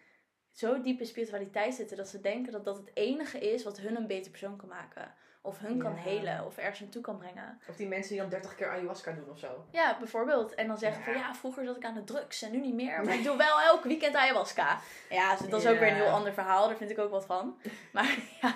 [0.52, 3.96] zo diep in spiritualiteit zitten dat ze denken dat dat het enige is wat hun
[3.96, 5.14] een beter persoon kan maken.
[5.46, 7.60] Of hun kan helen of ergens naartoe kan brengen.
[7.68, 9.66] Of die mensen die dan 30 keer ayahuasca doen of zo.
[9.70, 10.54] Ja, bijvoorbeeld.
[10.54, 11.04] En dan zeggen Ja.
[11.04, 13.04] van ja, vroeger zat ik aan de drugs en nu niet meer.
[13.04, 14.78] Maar ik doe wel elk weekend ayahuasca.
[15.10, 16.68] Ja, dat is ook weer een heel ander verhaal.
[16.68, 17.60] Daar vind ik ook wat van.
[17.92, 18.54] Maar ja,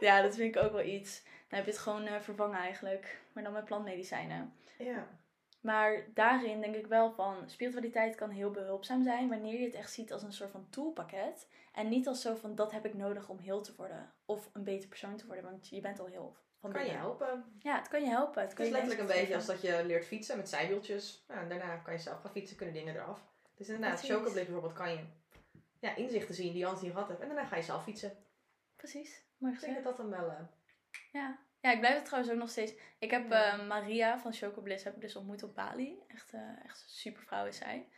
[0.00, 1.22] ja dat vind ik ook wel iets.
[1.22, 3.18] Dan heb je het gewoon eh, vervangen eigenlijk.
[3.32, 4.52] Maar dan met plantmedicijnen.
[4.78, 5.06] Ja.
[5.66, 9.92] Maar daarin denk ik wel van spiritualiteit kan heel behulpzaam zijn wanneer je het echt
[9.92, 11.48] ziet als een soort van toolpakket.
[11.72, 14.12] En niet als zo van dat heb ik nodig om heel te worden.
[14.24, 17.44] Of een beter persoon te worden, want je bent al heel van Kan je helpen.
[17.58, 18.42] Ja, het kan je helpen.
[18.42, 21.24] Het, Het is letterlijk een beetje als dat je leert fietsen met zijwieltjes.
[21.28, 23.20] Nou, en daarna kan je zelf gaan fietsen, kunnen dingen eraf.
[23.54, 24.98] Dus inderdaad, chocoblik bijvoorbeeld kan je
[25.80, 27.20] ja, inzichten zien die je anders niet gehad hebt.
[27.20, 28.12] En daarna ga je zelf fietsen.
[28.76, 30.30] Precies, mooi Ik denk dat dat hem wel...
[30.30, 30.40] eh,
[31.12, 31.38] Ja.
[31.60, 32.72] Ja, ik blijf het trouwens ook nog steeds.
[32.98, 33.52] Ik heb Ja.
[33.58, 35.98] eh, Maria van Chocobliss heb ik dus ontmoet op Bali.
[36.08, 37.88] Echt, eh, echt een super vrouw is zij.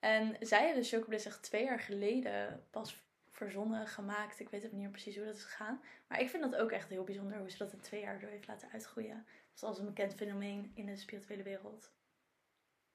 [0.00, 4.40] En zij heeft dus Chocobliss echt twee jaar geleden pas verzonnen, gemaakt.
[4.40, 5.80] Ik weet ook niet meer precies hoe dat is gegaan.
[6.08, 8.30] Maar ik vind dat ook echt heel bijzonder hoe ze dat in twee jaar door
[8.30, 9.16] heeft laten uitgroeien.
[9.26, 11.92] Dat is als een bekend fenomeen in de spirituele wereld.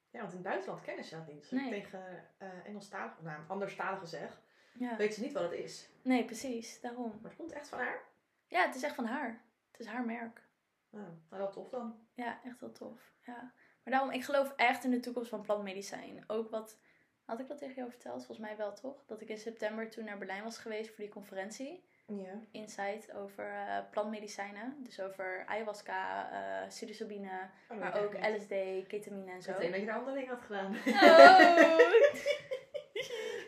[0.09, 1.49] Ja, want in het buitenland kennen ze dat niet.
[1.49, 1.69] Dus Nee.
[1.69, 4.41] tegen eh Engelstaligen, nou, anderstaligen zeg,
[4.73, 4.95] Ja.
[4.97, 5.89] weet ze niet wat het is.
[6.01, 6.81] Nee, precies.
[6.81, 7.09] Daarom.
[7.21, 8.01] Maar het komt echt van haar.
[8.47, 9.41] Ja, het is echt van haar.
[9.81, 10.41] Is haar merk.
[10.89, 12.07] Nou, nou wel tof dan.
[12.13, 13.13] Ja, echt wel tof.
[13.25, 13.53] Ja.
[13.83, 16.23] Maar daarom, ik geloof echt in de toekomst van plantmedicijn.
[16.27, 16.79] Ook wat,
[17.25, 18.25] had ik dat tegen jou verteld?
[18.25, 19.05] Volgens mij wel toch?
[19.05, 21.83] Dat ik in september toen naar Berlijn was geweest voor die conferentie.
[22.07, 22.39] Ja.
[22.51, 24.75] Insight over eh, plantmedicijnen.
[24.79, 29.51] Dus over ayahuasca, eh psilocybine, Oh, maar ook LSD, ketamine en zo.
[29.51, 30.75] Ik denk dat je de andere ding had gedaan.
[30.85, 31.89] Oh!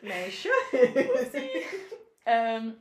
[0.10, 0.52] Meisje.
[2.24, 2.72] Ehm,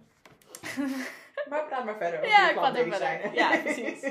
[1.52, 3.34] maar praat maar verder over Ja, ik praat er verder.
[3.34, 4.10] Ja, precies.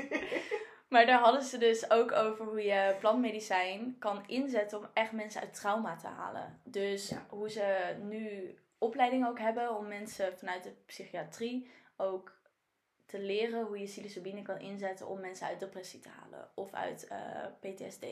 [0.88, 5.40] Maar daar hadden ze dus ook over hoe je plantmedicijn kan inzetten om echt mensen
[5.40, 6.60] uit trauma te halen.
[6.64, 7.26] Dus Ja.
[7.28, 12.32] hoe ze nu opleidingen ook hebben om mensen vanuit de psychiatrie ook
[13.06, 17.06] te leren hoe je psilocybine kan inzetten om mensen uit depressie te halen of uit
[17.06, 17.18] eh,
[17.60, 18.04] PTSD.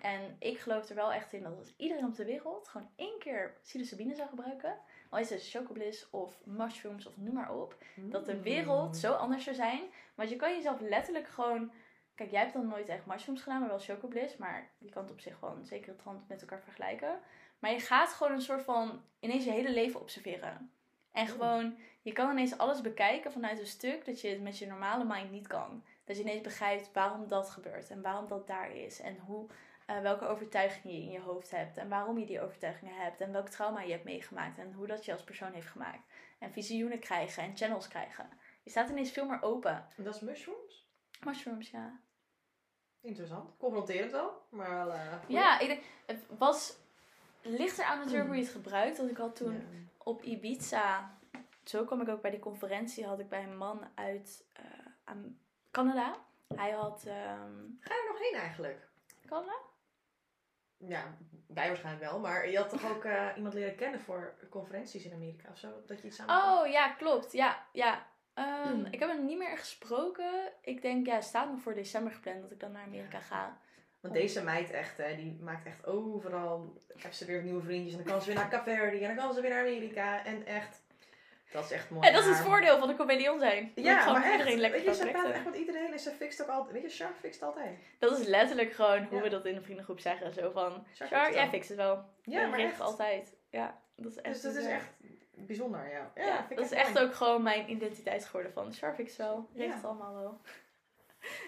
[0.00, 3.18] En ik geloof er wel echt in dat als iedereen op de wereld gewoon één
[3.18, 4.76] keer psilocybine zou gebruiken,
[5.14, 9.44] al is het chocobliss of mushrooms of noem maar op, dat de wereld zo anders
[9.44, 9.82] zou zijn.
[10.14, 11.72] Want je kan jezelf letterlijk gewoon.
[12.14, 14.36] Kijk, jij hebt dan nooit echt mushrooms gedaan, maar wel chocobliss.
[14.36, 17.20] Maar je kan het op zich gewoon zeker het trant met elkaar vergelijken.
[17.58, 20.70] Maar je gaat gewoon een soort van ineens je hele leven observeren.
[21.12, 24.66] En gewoon, je kan ineens alles bekijken vanuit een stuk dat je het met je
[24.66, 25.84] normale mind niet kan.
[26.04, 29.00] Dat je ineens begrijpt waarom dat gebeurt en waarom dat daar is.
[29.00, 29.46] En hoe,
[29.86, 31.76] eh, welke overtuigingen je in je hoofd hebt.
[31.76, 33.20] En waarom je die overtuigingen hebt.
[33.20, 34.58] En welk trauma je hebt meegemaakt.
[34.58, 36.08] En hoe dat je als persoon heeft gemaakt.
[36.38, 38.28] En visioenen krijgen en channels krijgen.
[38.62, 39.86] Je staat ineens veel meer open.
[39.96, 40.86] En dat is mushrooms?
[41.24, 42.00] Mushrooms, ja.
[43.00, 43.56] Interessant.
[43.58, 44.92] Confronterend wel, maar wel...
[44.92, 45.12] eh.
[45.28, 46.76] Ja, ik denk, het was...
[47.42, 48.96] Ligt er aan natuurlijk hoe je het gebruikt.
[48.96, 49.60] Want ik had toen Ja.
[49.98, 51.12] op Ibiza...
[51.64, 53.06] Zo kwam ik ook bij die conferentie.
[53.06, 54.44] Had ik bij een man uit
[55.04, 55.38] aan
[55.70, 56.16] Canada.
[56.54, 57.04] Hij had...
[57.06, 58.88] ehm Ga je er nog heen eigenlijk?
[59.26, 59.56] Canada?
[60.88, 61.16] Ja,
[61.46, 65.12] wij waarschijnlijk wel, maar je had toch ook eh, iemand leren kennen voor conferenties in
[65.12, 65.68] Amerika of zo?
[65.86, 66.34] Dat je iets samen...
[66.34, 67.32] Oh, ja, klopt.
[67.32, 68.06] Ja, ja.
[68.34, 68.86] Ehm, Mm.
[68.90, 70.52] Ik heb hem niet meer gesproken.
[70.60, 73.58] Ik denk, ja, het staat nog voor december gepland dat ik dan naar Amerika ga.
[74.00, 76.82] Want deze meid echt, hè, die maakt echt overal...
[76.96, 79.34] Heeft ze weer nieuwe vriendjes en dan kan ze weer naar Verde en dan kan
[79.34, 80.24] ze weer naar Amerika.
[80.24, 80.82] En echt,
[81.54, 82.06] dat is echt mooi.
[82.06, 83.72] En dat is het voordeel van de chameleon zijn.
[83.74, 86.10] Ja, maar met echt, iedereen lekker weet je, ze praat echt met iedereen en ze
[86.10, 86.72] fixt ook altijd...
[86.82, 87.78] Weet je, Char fixt altijd.
[87.98, 89.22] Dat is letterlijk gewoon hoe Ja.
[89.22, 90.32] we dat in de vriendengroep zeggen.
[90.32, 92.04] Zo van, Char jij fixt het wel.
[92.22, 92.80] Ja, maar echt.
[92.80, 93.34] altijd.
[93.50, 94.86] Ja, dat is echt Dus dat is echt
[95.34, 96.10] bijzonder, ja.
[96.14, 99.16] Ja, Ja, vind ik dat is echt ook gewoon mijn identiteit geworden van Char fixt
[99.16, 99.48] wel.
[99.54, 99.76] Regelt Ja.
[99.76, 100.40] het allemaal wel.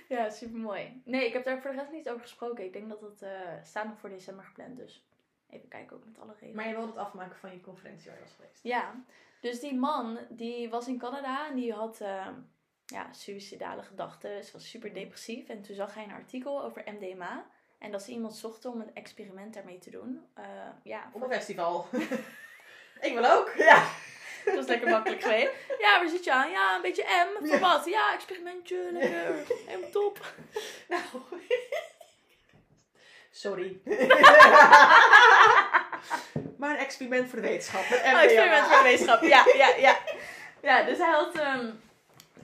[0.18, 1.02] ja, super mooi.
[1.04, 2.64] Nee, ik heb daar voor de rest niet over gesproken.
[2.64, 3.30] Ik denk dat het eh,
[3.62, 4.76] staat nog voor december gepland.
[4.76, 5.06] Dus
[5.50, 6.54] even kijken ook met alle regels.
[6.56, 8.62] Maar je wilde het afmaken van je conferentie waar je was geweest.
[8.62, 8.94] Ja,
[9.40, 12.26] dus die man die was in Canada en die had eh,
[12.86, 14.44] ja, suïcidale gedachten.
[14.44, 15.48] Ze was super depressief.
[15.48, 17.46] En toen zag hij een artikel over MDMA.
[17.78, 20.26] En dat ze iemand zochten om een experiment daarmee te doen.
[20.34, 20.44] Eh,
[20.82, 21.86] ja, Op een festival.
[23.00, 23.52] ik wil ook.
[23.56, 23.88] Ja.
[24.44, 25.52] dat was lekker makkelijk geweest.
[25.78, 26.50] Ja, waar zit je aan?
[26.50, 27.46] Ja, een beetje M.
[27.46, 27.58] Voor Ja.
[27.60, 27.84] wat?
[27.84, 29.34] Ja, experimentje, lekker.
[29.66, 30.34] Helemaal top.
[30.88, 31.02] Nou.
[33.30, 33.80] Sorry.
[36.58, 37.88] maar een experiment voor de wetenschap.
[37.90, 39.22] Met Oh, experiment voor de wetenschap.
[39.22, 39.96] Ja, ja, ja.
[40.62, 41.70] Ja, dus hij had ehm,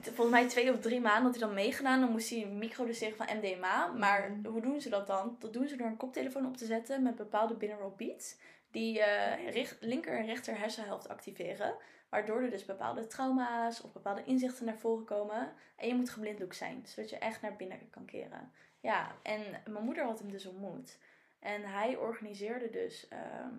[0.01, 1.99] volgens mij twee of drie maanden had hij dan meegedaan.
[1.99, 3.87] Dan moest hij microdoseren van MDMA.
[3.87, 4.47] Maar Mhm.
[4.51, 5.35] hoe doen ze dat dan?
[5.39, 8.35] Dat doen ze door een koptelefoon op te zetten met bepaalde binaural beats.
[8.71, 9.01] Die
[9.49, 11.75] richt- linker en rechter hersenhelft activeren.
[12.09, 15.53] Waardoor er dus bepaalde trauma's of bepaalde inzichten naar voren komen.
[15.75, 18.51] En je moet geblinddoekt zijn, zodat je echt naar binnen kan keren.
[18.79, 20.97] Ja, en mijn moeder had hem dus ontmoet.
[21.43, 23.55] En hij organiseerde dus ehm,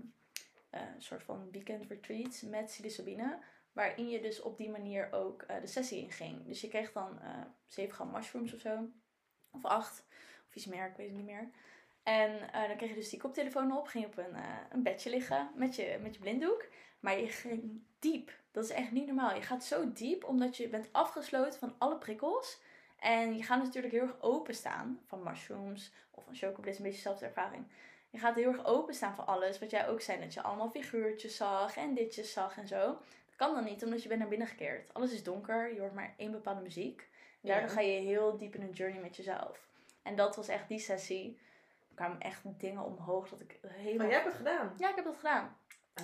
[0.71, 3.39] een soort van weekend retreats met psilocybine.
[3.73, 6.47] Waarin je dus op die manier ook eh, de sessie inging.
[6.47, 8.89] Dus je kreeg dan eh 7 gram mushrooms of zo.
[9.51, 10.05] Of 8.
[10.49, 11.51] Of iets meer, ik weet het niet meer.
[12.03, 13.87] En eh, dan kreeg je dus die koptelefoon op.
[13.87, 16.67] Ging op een, eh, een bedje liggen met je, met je blinddoek.
[17.01, 18.31] Maar je ging diep.
[18.51, 19.35] Dat is echt niet normaal.
[19.35, 22.61] Je gaat zo diep omdat je bent afgesloten van alle prikkels.
[23.05, 26.79] En je gaat natuurlijk heel erg openstaan van mushrooms of van chocobliss.
[26.79, 27.65] Een beetje dezelfde ervaring.
[28.11, 29.59] Je gaat heel erg openstaan voor alles.
[29.59, 32.79] Wat jij ook zei, dat je allemaal figuurtjes zag en ditjes zag en zo.
[32.87, 34.95] Dat kan dan niet, omdat je bent naar binnen gekeerd.
[34.95, 37.09] Alles is donker, je hoort maar één bepaalde muziek.
[37.41, 37.75] Daardoor Ja.
[37.75, 39.69] ga je heel diep in een journey met jezelf.
[40.03, 41.39] En dat was echt die sessie.
[41.89, 43.97] Er kwamen echt dingen omhoog dat ik helemaal...
[43.97, 44.75] Maar jij hebt het gedaan.
[44.77, 45.57] Ja, ik heb dat gedaan.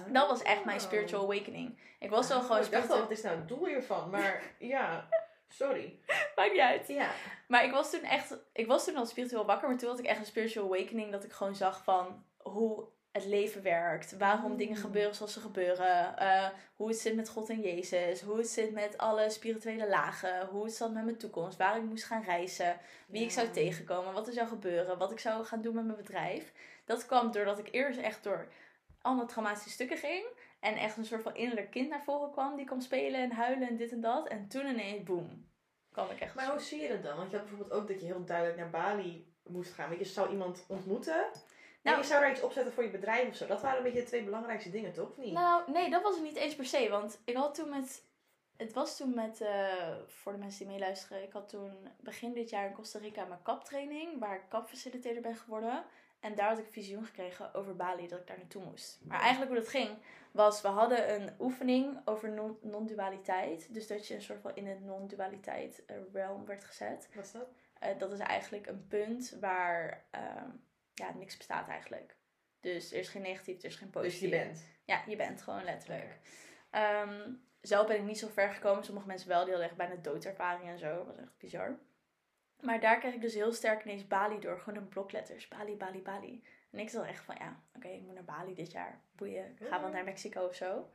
[0.08, 1.78] Dat was echt mijn spiritual awakening.
[1.98, 4.10] Ik was wel Oh, gewoon Ik dacht al, wat is nou het doel hiervan?
[4.10, 5.08] Maar ja,
[5.50, 5.98] sorry.
[6.36, 6.88] Maakt niet uit.
[6.88, 7.10] Ja.
[7.48, 10.04] Maar ik was toen echt, ik was toen al spiritueel wakker, maar toen had ik
[10.04, 14.56] echt een spiritual awakening dat ik gewoon zag van hoe het leven werkt, waarom Mm.
[14.56, 18.48] dingen gebeuren zoals ze gebeuren, eh, hoe het zit met God en Jezus, hoe het
[18.48, 22.22] zit met alle spirituele lagen, hoe het zat met mijn toekomst, waar ik moest gaan
[22.22, 25.84] reizen, wie ik zou tegenkomen, wat er zou gebeuren, wat ik zou gaan doen met
[25.84, 26.52] mijn bedrijf.
[26.84, 28.48] Dat kwam doordat ik eerst echt door
[29.02, 30.24] allemaal traumatische stukken ging
[30.60, 33.68] en echt een soort van innerlijk kind naar voren kwam die kwam spelen en huilen
[33.68, 35.48] en dit en dat en toen ineens boom
[35.92, 37.16] kwam ik echt Maar hoe zie je dat dan?
[37.16, 39.88] Want je had bijvoorbeeld ook dat je heel duidelijk naar Bali moest gaan.
[39.90, 41.24] Weet je, zou iemand ontmoeten.
[41.82, 43.46] Nou- en je zou daar iets opzetten voor je bedrijf of zo.
[43.46, 45.08] Dat waren een beetje de twee belangrijkste dingen, toch?
[45.08, 45.32] Of niet?
[45.32, 46.88] Nou, nee, dat was het niet eens per se.
[46.88, 48.08] Want ik had toen met.
[48.56, 49.40] Het was toen met.
[49.40, 51.22] eh, voor de mensen die meeluisteren.
[51.22, 54.18] Ik had toen begin dit jaar in Costa Rica mijn kaptraining.
[54.18, 55.84] Waar ik kapfacilitator ben geworden.
[56.20, 58.08] En daar had ik visioen gekregen over Bali.
[58.08, 58.98] Dat ik daar naartoe moest.
[59.04, 59.98] Maar eigenlijk hoe dat ging.
[60.32, 63.74] Was we hadden een oefening over non- non-dualiteit.
[63.74, 67.08] Dus dat je een soort van in het non-dualiteit eh, realm werd gezet.
[67.14, 67.48] Wat is dat?
[67.78, 70.04] Eh, dat is eigenlijk een punt waar.
[70.10, 70.48] ehm,
[70.94, 72.16] ja, niks bestaat eigenlijk.
[72.60, 74.20] Dus er is geen negatief, er is geen positief.
[74.20, 74.64] Dus je bent.
[74.84, 76.18] Ja, je bent gewoon letterlijk.
[76.70, 78.84] Ehm, zelf ben ik niet zo ver gekomen.
[78.84, 80.96] Sommige mensen wel, die hadden echt bijna doodervaring en zo.
[80.96, 81.78] Dat was echt bizar.
[82.60, 84.58] Maar daar kreeg ik dus heel sterk ineens Bali door.
[84.58, 85.48] Gewoon een blokletters.
[85.48, 86.44] Bali, Bali, Bali.
[86.70, 89.00] En ik zat echt van, ja, oké, ik moet naar Bali dit jaar.
[89.16, 90.90] Boeien, ik ga wel naar Mexico of zo.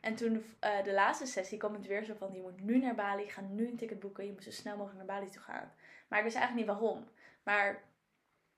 [0.00, 2.94] En toen eh, de laatste sessie kwam het weer zo van, je moet nu naar
[2.94, 3.30] Bali.
[3.30, 4.26] Ga nu een ticket boeken.
[4.26, 5.72] Je moet zo snel mogelijk naar Bali toe gaan.
[6.08, 7.08] Maar ik wist eigenlijk niet waarom.
[7.42, 7.82] Maar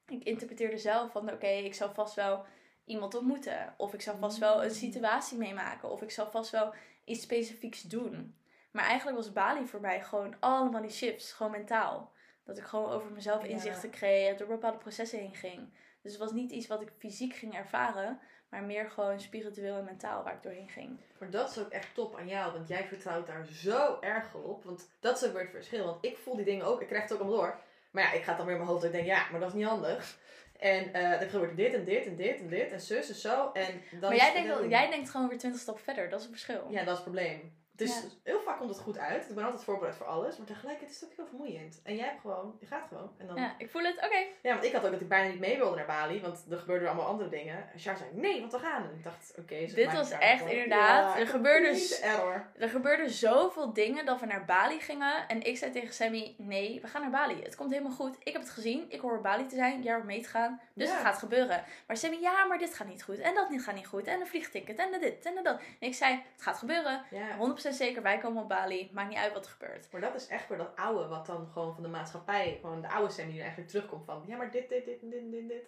[0.07, 2.45] ik interpreteerde zelf van, oké, ik zou vast wel
[2.85, 3.75] iemand ontmoeten.
[3.77, 5.90] Of ik zou vast wel een situatie meemaken.
[5.90, 8.37] Of ik zou vast wel iets specifieks doen.
[8.71, 11.33] Maar eigenlijk was Bali voor mij gewoon allemaal die shifts.
[11.33, 12.14] Gewoon mentaal.
[12.47, 14.37] Dat ik gewoon over mezelf inzichten kreeg.
[14.37, 15.69] Door bepaalde processen heen ging.
[16.03, 18.21] Dus het was niet iets wat ik fysiek ging ervaren.
[18.49, 21.01] Maar meer gewoon spiritueel en mentaal waar ik doorheen ging.
[21.19, 24.65] Maar dat is ook echt top aan jou, want jij vertrouwt daar zo erg op.
[24.65, 25.85] Want dat is ook weer het verschil.
[25.85, 27.61] Want ik voel die dingen ook, ik krijg het ook allemaal door.
[27.91, 29.41] Maar ja, ik ga het dan weer in mijn hoofd en ik denk, ja, maar
[29.41, 30.19] dat is niet handig.
[30.59, 33.51] En eh dan gebeurt dit en dit en dit en dit en zus en zo.
[33.53, 36.09] En dan maar jij denkt, wel- jij denkt gewoon weer 20 stappen verder.
[36.09, 36.67] Dat is het verschil.
[36.71, 37.57] Ja, dat is het probleem.
[37.77, 38.01] Dus Ja.
[38.23, 39.29] heel vaak komt het goed uit.
[39.29, 40.37] Ik ben altijd voorbereid voor alles.
[40.37, 41.81] Maar tegelijkertijd is het ook heel vermoeiend.
[41.85, 43.11] En jij hebt gewoon, je gaat gewoon.
[43.19, 43.43] En dan, ja.
[43.43, 43.97] Ja, ik voel het.
[43.97, 44.17] Oké.
[44.43, 46.21] want ik had ook dat ik bijna niet mee wilde naar Bali.
[46.21, 47.57] Want er gebeurden allemaal andere dingen.
[47.73, 48.83] En Char zei, nee, want we gaan.
[48.83, 49.67] En ik dacht, oké.
[49.69, 52.47] ze Dit was echt gewoon- inderdaad, Ja, er gebeurde error.
[52.59, 55.29] Er gebeurden zoveel dingen dat we naar Bali gingen.
[55.29, 57.43] En ik zei tegen Sammy: Nee, we gaan naar Bali.
[57.43, 58.17] Het komt helemaal goed.
[58.23, 58.85] Ik heb het gezien.
[58.89, 59.83] Ik hoor Bali te zijn.
[59.83, 60.61] Jij hoort mee te gaan.
[60.75, 60.95] Dus Ja.
[60.95, 61.65] het gaat gebeuren.
[61.87, 63.19] Maar Sammy: Ja, maar dit gaat niet goed.
[63.19, 64.07] En dat niet gaat niet goed.
[64.07, 64.79] En een vliegticket.
[64.79, 65.25] En dit.
[65.25, 65.57] En dat.
[65.81, 67.03] En ik zei: Het gaat gebeuren.
[67.11, 67.37] Ja.
[67.37, 68.02] 100% zeker.
[68.02, 68.90] Wij komen op Bali.
[68.92, 69.92] Maakt niet uit wat er gebeurt.
[69.92, 72.90] Maar dat is echt weer dat oude, wat dan gewoon van de maatschappij, gewoon de
[72.90, 75.48] oude Sam die er eigenlijk terugkomt van, ja, maar dit, dit, dit, en dit, dit,
[75.48, 75.64] dit.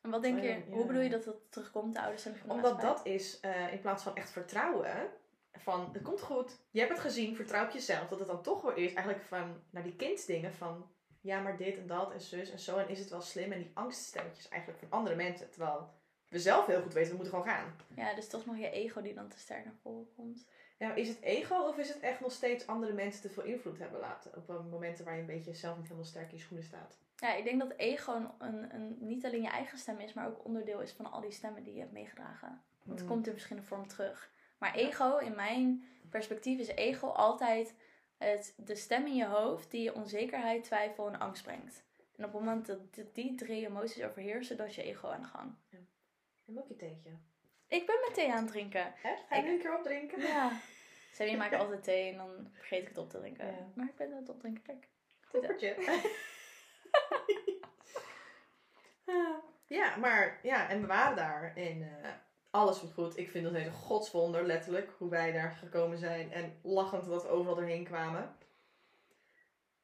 [0.00, 0.48] En wat denk je?
[0.48, 0.60] Ja.
[0.70, 3.12] Hoe bedoel je dat dat terugkomt, de ouders en van de Omdat maatschappij?
[3.12, 5.10] dat is, eh, in plaats van echt vertrouwen,
[5.52, 8.62] van, het komt goed, je hebt het gezien, vertrouw op jezelf, dat het dan toch
[8.62, 12.50] weer is, eigenlijk van, naar die kindsdingen van, ja, maar dit en dat en zus
[12.50, 15.88] en zo, en is het wel slim, en die angststemmetjes eigenlijk van andere mensen, terwijl
[16.28, 17.76] we zelf heel goed weten, we moeten gewoon gaan.
[17.96, 20.46] Ja, dus toch nog je ego die dan te sterk naar voren komt.
[20.80, 23.78] Ja, is het ego of is het echt nog steeds andere mensen te veel invloed
[23.78, 24.36] hebben laten?
[24.36, 26.98] Op momenten waar je een beetje zelf niet helemaal sterk in je schoenen staat.
[27.16, 30.26] Ja, ik denk dat ego een, een, een- niet alleen je eigen stem is, maar
[30.26, 32.62] ook onderdeel is van al die stemmen die je hebt meegedragen.
[32.82, 33.14] Want het Mm.
[33.14, 34.30] komt in verschillende vormen terug.
[34.58, 37.74] Maar ego, in mijn perspectief, is ego altijd
[38.18, 41.84] het, de stem in je hoofd die je onzekerheid, twijfel en angst brengt.
[42.16, 42.78] En op het moment dat
[43.12, 45.54] die- drie emoties overheersen, dan is je ego aan de gang.
[46.44, 47.10] Neem ook je theetje.
[47.70, 48.92] Ik ben met thee aan het drinken.
[48.96, 49.14] Hè?
[49.28, 50.20] Ga je Ik- nu een keer opdrinken?
[50.20, 50.60] Ja.
[51.14, 53.46] Sammy maakt altijd thee en dan vergeet ik het op te drinken.
[53.46, 53.70] Ja.
[53.74, 54.88] Maar ik ben aan het opdrinken, kijk.
[55.30, 55.74] Toppertje.
[59.66, 62.10] ja, maar ja, en we waren daar en eh,
[62.50, 63.16] alles was goed.
[63.16, 66.32] Ik vind dat een godswonder, letterlijk, hoe wij daar gekomen zijn.
[66.32, 68.36] En lachend dat we overal doorheen kwamen.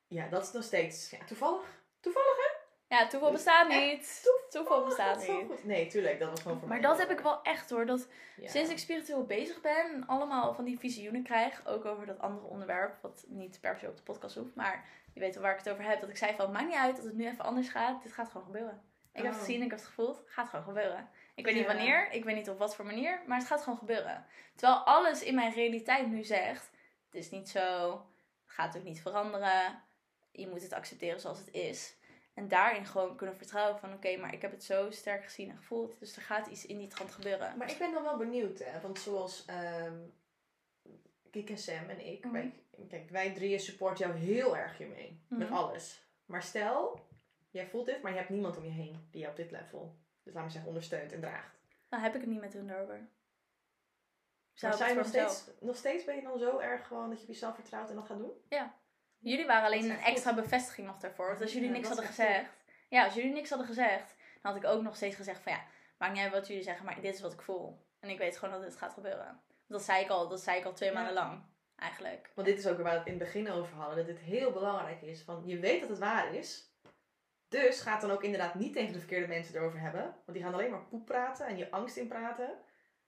[0.07, 1.83] Ja, dat is nog steeds ja, toevallig.
[2.01, 2.46] Toevallig, hè?
[2.89, 4.29] Ja, toeval bestaat niet.
[4.51, 5.27] Toeval bestaat niet.
[5.47, 5.65] goed.
[5.65, 6.89] Nee, tuurlijk, dat was gewoon voor Maar mij.
[6.89, 7.87] dat heb ik wel echt hoor.
[7.87, 8.49] Dat Ja.
[8.49, 12.47] Sinds ik spiritueel bezig ben en allemaal van die visioenen krijg, ook over dat andere
[12.47, 15.59] onderwerp, wat niet per se op de podcast hoeft, maar je weet wel waar ik
[15.59, 17.69] het over heb, dat ik zei van, maakt niet uit dat het nu even anders
[17.69, 18.83] gaat, dit gaat gewoon gebeuren.
[19.13, 19.39] Ik heb het Oh.
[19.47, 21.09] gezien, ik heb het gevoeld, gaat gewoon gebeuren.
[21.35, 23.79] Ik weet niet wanneer, ik weet niet op wat voor manier, maar het gaat gewoon
[23.79, 24.27] gebeuren.
[24.55, 26.71] Terwijl alles in mijn realiteit nu zegt,
[27.07, 27.91] het is niet zo,
[28.47, 29.83] het gaat ook niet veranderen,
[30.33, 31.95] je moet het accepteren zoals het is.
[32.37, 35.57] En daarin gewoon kunnen vertrouwen van, oké, maar ik heb het zo sterk gezien en
[35.57, 37.57] gevoeld, dus er gaat iets in die trant gebeuren.
[37.57, 38.81] Maar ik ben dan wel benieuwd, hè.
[38.81, 39.95] Want zoals ehm
[41.31, 42.33] Kik en Sam en ik, Mhm.
[42.33, 42.53] wij,
[42.89, 45.21] kijk, wij drieën support jou heel erg hiermee.
[45.29, 45.57] Met Mhm.
[45.57, 46.05] alles.
[46.25, 47.07] Maar stel,
[47.51, 49.97] jij voelt dit, maar je hebt niemand om je heen die jou op dit level,
[50.23, 51.59] dus laat maar zeggen, ondersteunt en draagt.
[51.89, 53.09] Dan heb ik het niet met hun erover.
[54.53, 57.25] Zou maar zijn nog steeds, nog steeds ben je dan zo erg gewoon dat je
[57.25, 58.33] op jezelf vertrouwt en dat gaat doen?
[59.31, 61.29] Jullie waren alleen een extra bevestiging nog daarvoor.
[61.29, 62.51] Want als jullie niks hadden gezegd.
[62.89, 64.15] Ja, als jullie niks hadden gezegd.
[64.43, 65.65] Dan had ik ook nog steeds gezegd van ja,
[65.99, 67.87] maakt niet uit wat jullie zeggen, maar dit is wat ik voel.
[68.01, 69.41] En ik weet gewoon dat dit gaat gebeuren.
[69.67, 70.95] Dat zei ik al, dat zei ik al twee Ja.
[70.95, 71.43] maanden lang.
[71.77, 72.31] Eigenlijk.
[72.35, 74.53] Want dit is ook waar we het in het begin over hadden, dat dit heel
[74.53, 75.23] belangrijk is.
[75.23, 76.71] Van, je weet dat het waar is,
[77.49, 80.03] dus ga het dan ook inderdaad niet tegen de verkeerde mensen erover hebben.
[80.03, 82.51] Want die gaan alleen maar poep praten en je angst inpraten.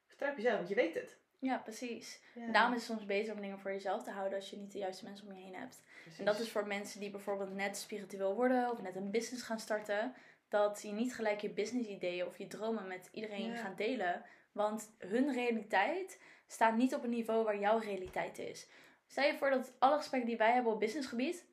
[0.07, 1.19] Vertrouw op jezelf, want je weet het.
[1.41, 2.21] Ja, precies.
[2.35, 2.53] Ja.
[2.53, 4.79] Daarom is het soms beter om dingen voor jezelf te houden als je niet de
[4.79, 5.83] juiste mensen om je heen hebt.
[6.03, 6.19] Precies.
[6.19, 9.61] En dat is voor mensen die bijvoorbeeld net spiritueel worden of net een business gaan
[9.61, 10.15] starten.
[10.49, 13.57] Dat je niet gelijk je business ideeën of je dromen met iedereen Ja.
[13.57, 14.23] gaat delen.
[14.53, 18.69] Want hun realiteit staat niet op een niveau waar jouw realiteit is.
[19.07, 21.47] Stel je voor dat alle gesprekken die wij hebben op businessgebied.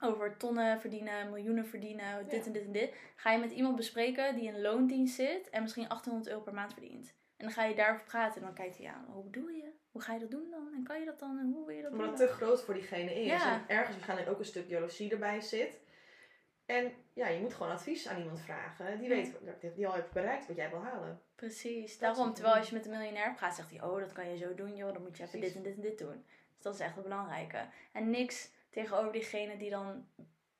[0.00, 2.46] Over tonnen verdienen, miljoenen verdienen, dit Ja.
[2.46, 2.94] en dit en dit.
[3.16, 6.72] Ga je met iemand bespreken die in loondienst zit en misschien 800 euro per maand
[6.72, 7.14] verdient.
[7.38, 9.04] En dan ga je daarover praten en dan kijkt hij aan.
[9.12, 9.70] Hoe bedoel je?
[9.90, 10.72] Hoe ga je dat doen dan?
[10.74, 11.38] En kan je dat dan?
[11.38, 12.18] En hoe wil je dat Omdat doen?
[12.18, 13.26] het te groot voor diegene is.
[13.26, 13.52] Ja.
[13.54, 15.80] En ergens waarschijnlijk ook een stuk jaloezie erbij zit.
[16.66, 18.98] En ja, je moet gewoon advies aan iemand vragen.
[18.98, 19.32] Die weet,
[19.74, 21.20] die al heeft bereikt wat jij wil halen.
[21.34, 22.34] Precies, Dat daarom.
[22.34, 24.76] Terwijl als je met een miljonair praat, zegt hij, oh, dat kan je zo doen,
[24.76, 24.92] joh.
[24.92, 25.56] Dan moet je even Precies.
[25.56, 26.24] dit en dit en dit doen.
[26.54, 27.66] Dus dat is echt het belangrijke.
[27.92, 30.06] En niks tegenover diegene die dan,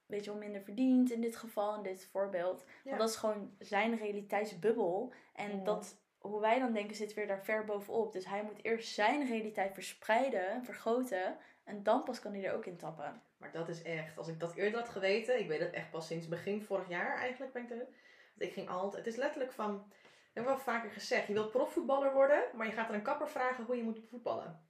[0.06, 2.64] weet je wel, minder verdient in dit geval, in dit voorbeeld.
[2.66, 2.68] Ja.
[2.84, 5.12] Want dat is gewoon zijn realiteitsbubbel.
[5.34, 5.64] En Ja.
[5.64, 8.12] dat, hoe wij dan denken, zit weer daar ver bovenop.
[8.12, 11.36] Dus hij moet eerst zijn realiteit verspreiden, vergroten.
[11.64, 13.22] En dan pas kan hij er ook in tappen.
[13.36, 16.06] Maar dat is echt, als ik dat eerder had geweten, ik weet het echt pas
[16.06, 17.76] sinds begin vorig jaar eigenlijk ben ik er.
[17.76, 19.92] Want ik ging altijd, het is letterlijk van,
[20.32, 21.26] heb wel vaker gezegd.
[21.26, 24.66] Je wilt profvoetballer worden, maar je gaat aan een kapper vragen hoe je moet voetballen.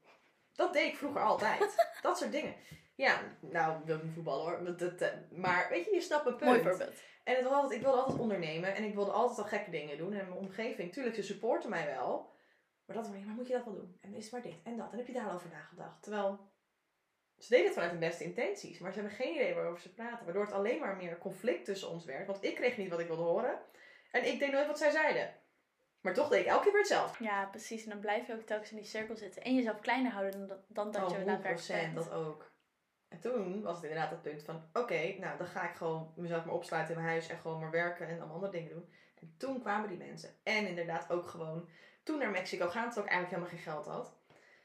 [0.52, 1.88] Dat deed ik vroeger altijd.
[2.02, 2.54] dat soort dingen.
[2.94, 4.76] Ja, nou, wil ik niet voetballen hoor.
[4.76, 6.50] Dat, dat, maar weet je, je snapt mijn punt.
[6.50, 7.02] Mooi voorbeeld.
[7.28, 9.98] En het was altijd, ik wilde altijd ondernemen en ik wilde altijd al gekke dingen
[9.98, 10.12] doen.
[10.12, 12.32] En mijn omgeving, tuurlijk, ze supporten mij wel.
[12.84, 13.98] Maar dat maar moet je dat wel doen?
[14.00, 14.92] En is maar dit en dat.
[14.92, 16.02] En heb je daar over nagedacht?
[16.02, 16.50] Terwijl,
[17.38, 18.78] ze deden het vanuit de beste intenties.
[18.78, 20.24] Maar ze hebben geen idee waarover ze praten.
[20.24, 22.26] Waardoor het alleen maar meer conflict tussen ons werd.
[22.26, 23.58] Want ik kreeg niet wat ik wilde horen.
[24.10, 25.34] En ik deed nooit wat zij zeiden.
[26.00, 27.24] Maar toch deed ik elke keer weer hetzelfde.
[27.24, 27.84] Ja, precies.
[27.84, 29.42] En dan blijf je ook telkens in die cirkel zitten.
[29.42, 31.94] En jezelf kleiner houden dan dat, dan dat oh, je daadwerkelijk bent.
[31.94, 32.47] dat ook.
[33.08, 34.62] En toen was het inderdaad het punt van...
[34.72, 37.28] Oké, nou dan ga ik gewoon mezelf maar opsluiten in mijn huis.
[37.28, 38.92] En gewoon maar werken en allemaal andere dingen doen.
[39.20, 40.30] En toen kwamen die mensen.
[40.42, 41.68] En inderdaad ook gewoon...
[42.02, 44.16] Toen naar Mexico gaan, terwijl ik eigenlijk helemaal geen geld had.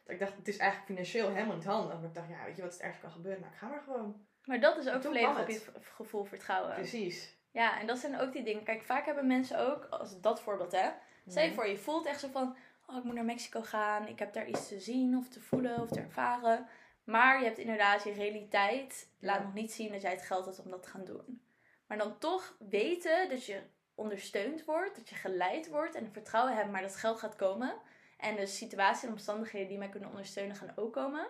[0.04, 1.96] Dat ik dacht, het is eigenlijk financieel helemaal niet handig.
[1.96, 3.42] Maar ik dacht, ja, weet je wat het ergste kan gebeuren?
[3.42, 4.26] Nou, ik ga maar gewoon.
[4.46, 6.74] Maar dat is ook volledig op je gevoel vertrouwen.
[6.74, 7.36] Precies.
[7.52, 8.64] Ja, en dat zijn ook die dingen.
[8.64, 10.90] Kijk, vaak hebben mensen ook, als dat voorbeeld hè.
[11.28, 12.56] Stel je voor, je voelt echt zo van,
[12.88, 14.08] oh, ik moet naar Mexico gaan.
[14.08, 16.68] Ik heb daar iets te zien of te voelen of te ervaren.
[17.04, 19.10] Maar je hebt inderdaad je realiteit.
[19.20, 21.42] Laat nog niet zien dat jij het geld hebt om dat te gaan doen.
[21.88, 23.62] Maar dan toch weten dat je
[23.96, 27.76] ondersteund wordt, dat je geleid wordt en vertrouwen hebben, maar dat geld gaat komen.
[28.18, 31.28] En de situatie en omstandigheden die mij kunnen ondersteunen gaan ook komen.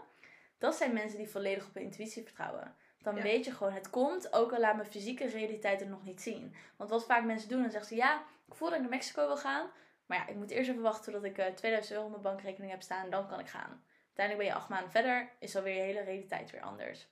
[0.58, 2.76] Dat zijn mensen die volledig op hun intuïtie vertrouwen.
[3.02, 6.22] Dan weet je gewoon, het komt, ook al laat mijn fysieke realiteit het nog niet
[6.22, 6.56] zien.
[6.78, 9.28] Want wat vaak mensen doen, dan zeggen ze, ja, ik voel dat ik naar Mexico
[9.28, 9.70] wil gaan.
[10.06, 12.72] Maar ja, ik moet eerst even wachten totdat ik 2000 eh, euro op mijn bankrekening
[12.72, 13.10] heb staan.
[13.10, 13.84] Dan kan ik gaan.
[14.16, 17.10] Uiteindelijk ben je acht maanden verder, is alweer je hele realiteit weer anders.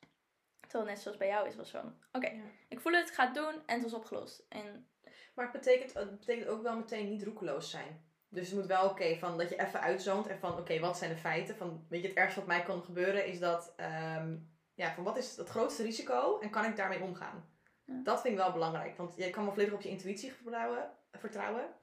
[0.60, 2.32] Terwijl net zoals bij jou is, was van, oké,
[2.68, 4.46] ik voel het, ga het doen en het was opgelost.
[4.50, 4.88] En...
[5.36, 8.06] Maar het betekent, het betekent ook wel meteen niet roekeloos zijn.
[8.30, 11.12] Dus het moet wel oké, van dat je even uitzoont en van oké, wat zijn
[11.12, 11.56] de feiten?
[11.56, 13.74] Van, weet je, het ergste wat mij kan gebeuren is dat,
[14.18, 17.50] um, ja, van wat is het grootste risico en kan ik daarmee omgaan?
[17.86, 21.81] Dat vind ik wel belangrijk, want je kan wel volledig op je intuïtie vertrouwen, vertrouwen.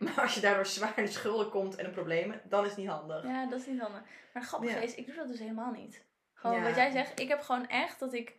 [0.00, 2.78] Maar als je daardoor zwaar in de schulden komt en een probleem, dan is het
[2.78, 3.24] niet handig.
[3.24, 4.00] Ja, dat is niet handig.
[4.00, 6.04] Maar het grappige is, ik doe dat dus helemaal niet.
[6.34, 8.34] Gewoon wat jij zegt, ik heb gewoon echt dat ik,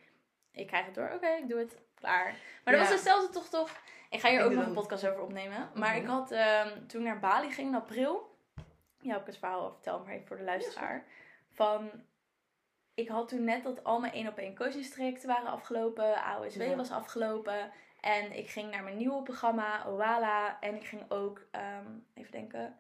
[0.52, 2.36] ik krijg het door, oké, ik doe het, klaar.
[2.64, 3.72] Maar dat was hetzelfde toch toch,
[4.10, 5.70] ik ga hier ook nog een podcast over opnemen.
[5.76, 6.12] Maar ik mhm.
[6.12, 8.38] had, um, toen ik naar Bali ging in april,
[9.00, 11.06] ja, heb ik het verhaal al verteld, maar even voor de luisteraar.
[11.52, 11.92] Van,
[12.94, 16.92] ik had toen net dat al mijn één op één coachingstrajecten waren afgelopen, AOSW was
[16.92, 17.72] afgelopen.
[18.02, 20.60] En ik ging naar mijn nieuwe programma, Oala.
[20.60, 22.78] En ik ging ook, ehm, even denken.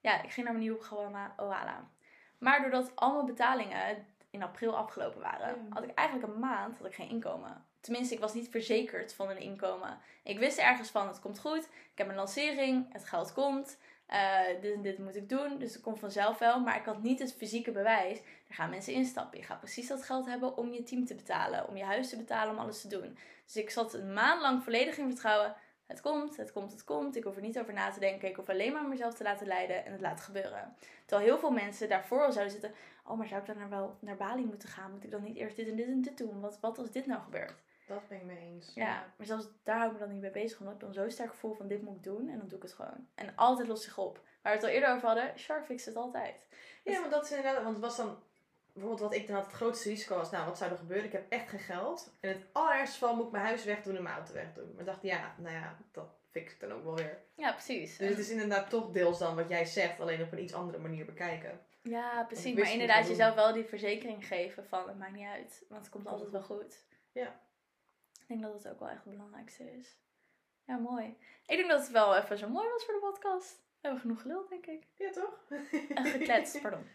[0.00, 1.90] Ja, ik ging naar mijn nieuwe programma, Oala.
[2.38, 6.86] Maar doordat al mijn betalingen in april afgelopen waren, had ik eigenlijk een maand had
[6.86, 7.64] ik geen inkomen.
[7.80, 9.98] Tenminste, ik was niet verzekerd van een inkomen.
[10.22, 11.64] Ik wist ergens van, het komt goed.
[11.64, 13.78] Ik heb een lancering, het geld komt.
[14.12, 16.60] Uh, dit en dit moet ik doen, dus het komt vanzelf wel.
[16.60, 18.18] Maar ik had niet het fysieke bewijs.
[18.18, 19.38] Er gaan mensen instappen.
[19.38, 22.16] Je gaat precies dat geld hebben om je team te betalen, om je huis te
[22.16, 23.18] betalen, om alles te doen.
[23.44, 25.54] Dus ik zat een maand lang volledig in vertrouwen.
[25.86, 27.16] Het komt, het komt, het komt.
[27.16, 28.28] Ik hoef er niet over na te denken.
[28.28, 30.74] Ik hoef alleen maar mezelf te laten leiden en het laten gebeuren.
[31.06, 32.72] Terwijl heel veel mensen daarvoor al zouden zitten.
[33.04, 34.92] Oh, maar zou ik dan wel naar Bali moeten gaan?
[34.92, 36.40] Moet ik dan niet eerst dit en dit en dit doen?
[36.40, 37.62] Wat, wat als dit nou gebeurt?
[37.88, 38.74] Dat ben ik mee eens.
[38.74, 40.58] Ja, maar zelfs daar hou ik me dan niet mee bezig.
[40.60, 42.28] Omdat ik dan zo sterk gevoel van dit moet ik doen.
[42.28, 43.08] En dan doe ik het gewoon.
[43.14, 44.16] En altijd lost zich op.
[44.42, 45.32] Waar we het al eerder over hadden.
[45.36, 46.46] Char fixt het altijd.
[46.84, 47.62] Ja, want dat is inderdaad...
[47.62, 48.22] Want het was dan...
[48.72, 50.30] Bijvoorbeeld wat ik dan had het grootste risico was.
[50.30, 51.06] Nou, wat zou er gebeuren?
[51.06, 52.16] Ik heb echt geen geld.
[52.20, 54.70] En het allerergste geval moet ik mijn huis wegdoen en mijn auto wegdoen.
[54.70, 57.18] Maar ik dacht, ja, nou ja, dat fix ik dan ook wel weer.
[57.34, 57.96] Ja, precies.
[57.96, 60.00] Dus het is inderdaad toch deels dan wat jij zegt.
[60.00, 61.60] Alleen op een iets andere manier bekijken.
[61.82, 62.54] Ja, precies.
[62.58, 65.64] Maar inderdaad jezelf wel die verzekering geven van het maakt niet uit.
[65.68, 66.86] Want het komt altijd wel goed.
[67.12, 67.40] Ja.
[68.28, 69.96] Ik denk dat het ook wel echt het belangrijkste is.
[70.64, 71.16] Ja, mooi.
[71.46, 73.56] Ik denk dat het wel even zo mooi was voor de podcast.
[73.56, 74.86] We hebben genoeg geluld, denk ik.
[74.94, 75.44] Ja, toch?
[75.94, 76.88] En gekletst, pardon.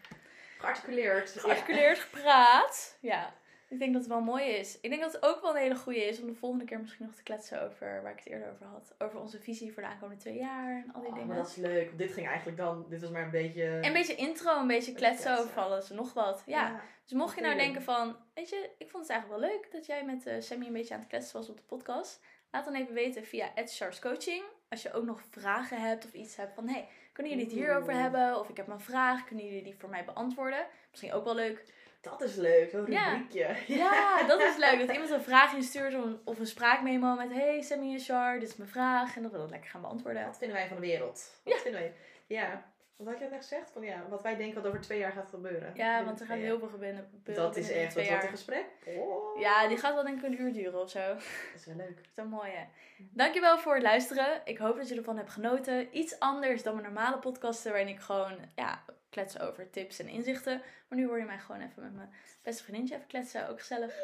[0.58, 1.30] Gearticuleerd.
[1.30, 2.98] Gearticuleerd, gepraat.
[3.00, 3.34] Ja.
[3.74, 4.78] Ik denk dat het wel mooi is.
[4.80, 7.06] Ik denk dat het ook wel een hele goede is om de volgende keer misschien
[7.06, 8.94] nog te kletsen over waar ik het eerder over had.
[8.98, 11.28] Over onze visie voor de aankomende twee jaar en al die oh, dingen.
[11.28, 11.98] Maar dat is leuk.
[11.98, 13.78] Dit ging eigenlijk dan, dit was maar een beetje...
[13.82, 16.42] een beetje intro, een beetje kletsen, over alles en nog wat.
[16.46, 16.80] Ja.
[17.04, 19.86] dus mocht je nou denken van, weet je, ik vond het eigenlijk wel leuk dat
[19.86, 22.20] jij met uh, Sammy een beetje aan het kletsen was op de podcast.
[22.50, 23.52] Laat dan even weten via
[24.00, 24.42] Coaching.
[24.68, 27.92] Als je ook nog vragen hebt of iets hebt van, hey, kunnen jullie het hierover
[27.92, 28.38] hebben?
[28.38, 30.66] Of ik heb een vraag, kunnen jullie die voor mij beantwoorden?
[30.90, 31.64] Misschien ook wel leuk
[32.04, 33.56] dat is leuk, zo'n rubriekje.
[33.66, 33.74] Ja.
[33.84, 34.78] ja, dat is leuk.
[34.78, 37.32] Dat iemand een vraag instuurt of een spraakmemo met...
[37.32, 39.16] Hey, Sammy en Char, dit is mijn vraag.
[39.16, 40.24] En dat we dat lekker gaan beantwoorden.
[40.24, 41.40] Wat vinden wij van de wereld?
[41.44, 41.60] Wat ja.
[41.60, 41.92] vinden wij?
[42.26, 42.72] Ja.
[42.96, 43.70] Wat had je net gezegd?
[43.70, 45.72] Van ja, wat wij denken wat over twee jaar gaat gebeuren.
[45.74, 47.10] Ja, want er gaat heel veel gebeuren.
[47.24, 48.66] Dat is echt, wat wordt een gesprek?
[48.86, 49.40] Oh.
[49.40, 51.08] Ja, die gaat wel denk ik een uur duren of zo.
[51.08, 51.22] Dat
[51.54, 51.96] is wel leuk.
[51.96, 52.64] Dat is wel mooi hè.
[52.98, 54.40] Dankjewel voor het luisteren.
[54.44, 55.98] Ik hoop dat je ervan hebt genoten.
[55.98, 58.84] Iets anders dan mijn normale podcasten waarin ik gewoon ja,
[59.14, 60.62] kletsen over tips en inzichten.
[60.88, 62.10] Maar nu hoor je mij gewoon even met mijn
[62.42, 63.48] beste vriendje even kletsen.
[63.48, 63.94] Ook gezellig.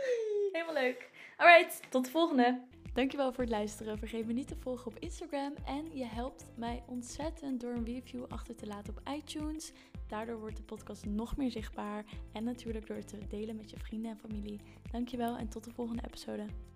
[0.52, 1.10] Helemaal leuk.
[1.36, 2.60] Alright, tot de volgende.
[2.92, 3.98] Dankjewel voor het luisteren.
[3.98, 5.54] Vergeet me niet te volgen op Instagram.
[5.64, 9.72] En je helpt mij ontzettend door een review achter te laten op iTunes.
[10.06, 12.04] Daardoor wordt de podcast nog meer zichtbaar.
[12.32, 14.60] En natuurlijk door het te delen met je vrienden en familie.
[14.90, 16.69] Dankjewel en tot de volgende episode.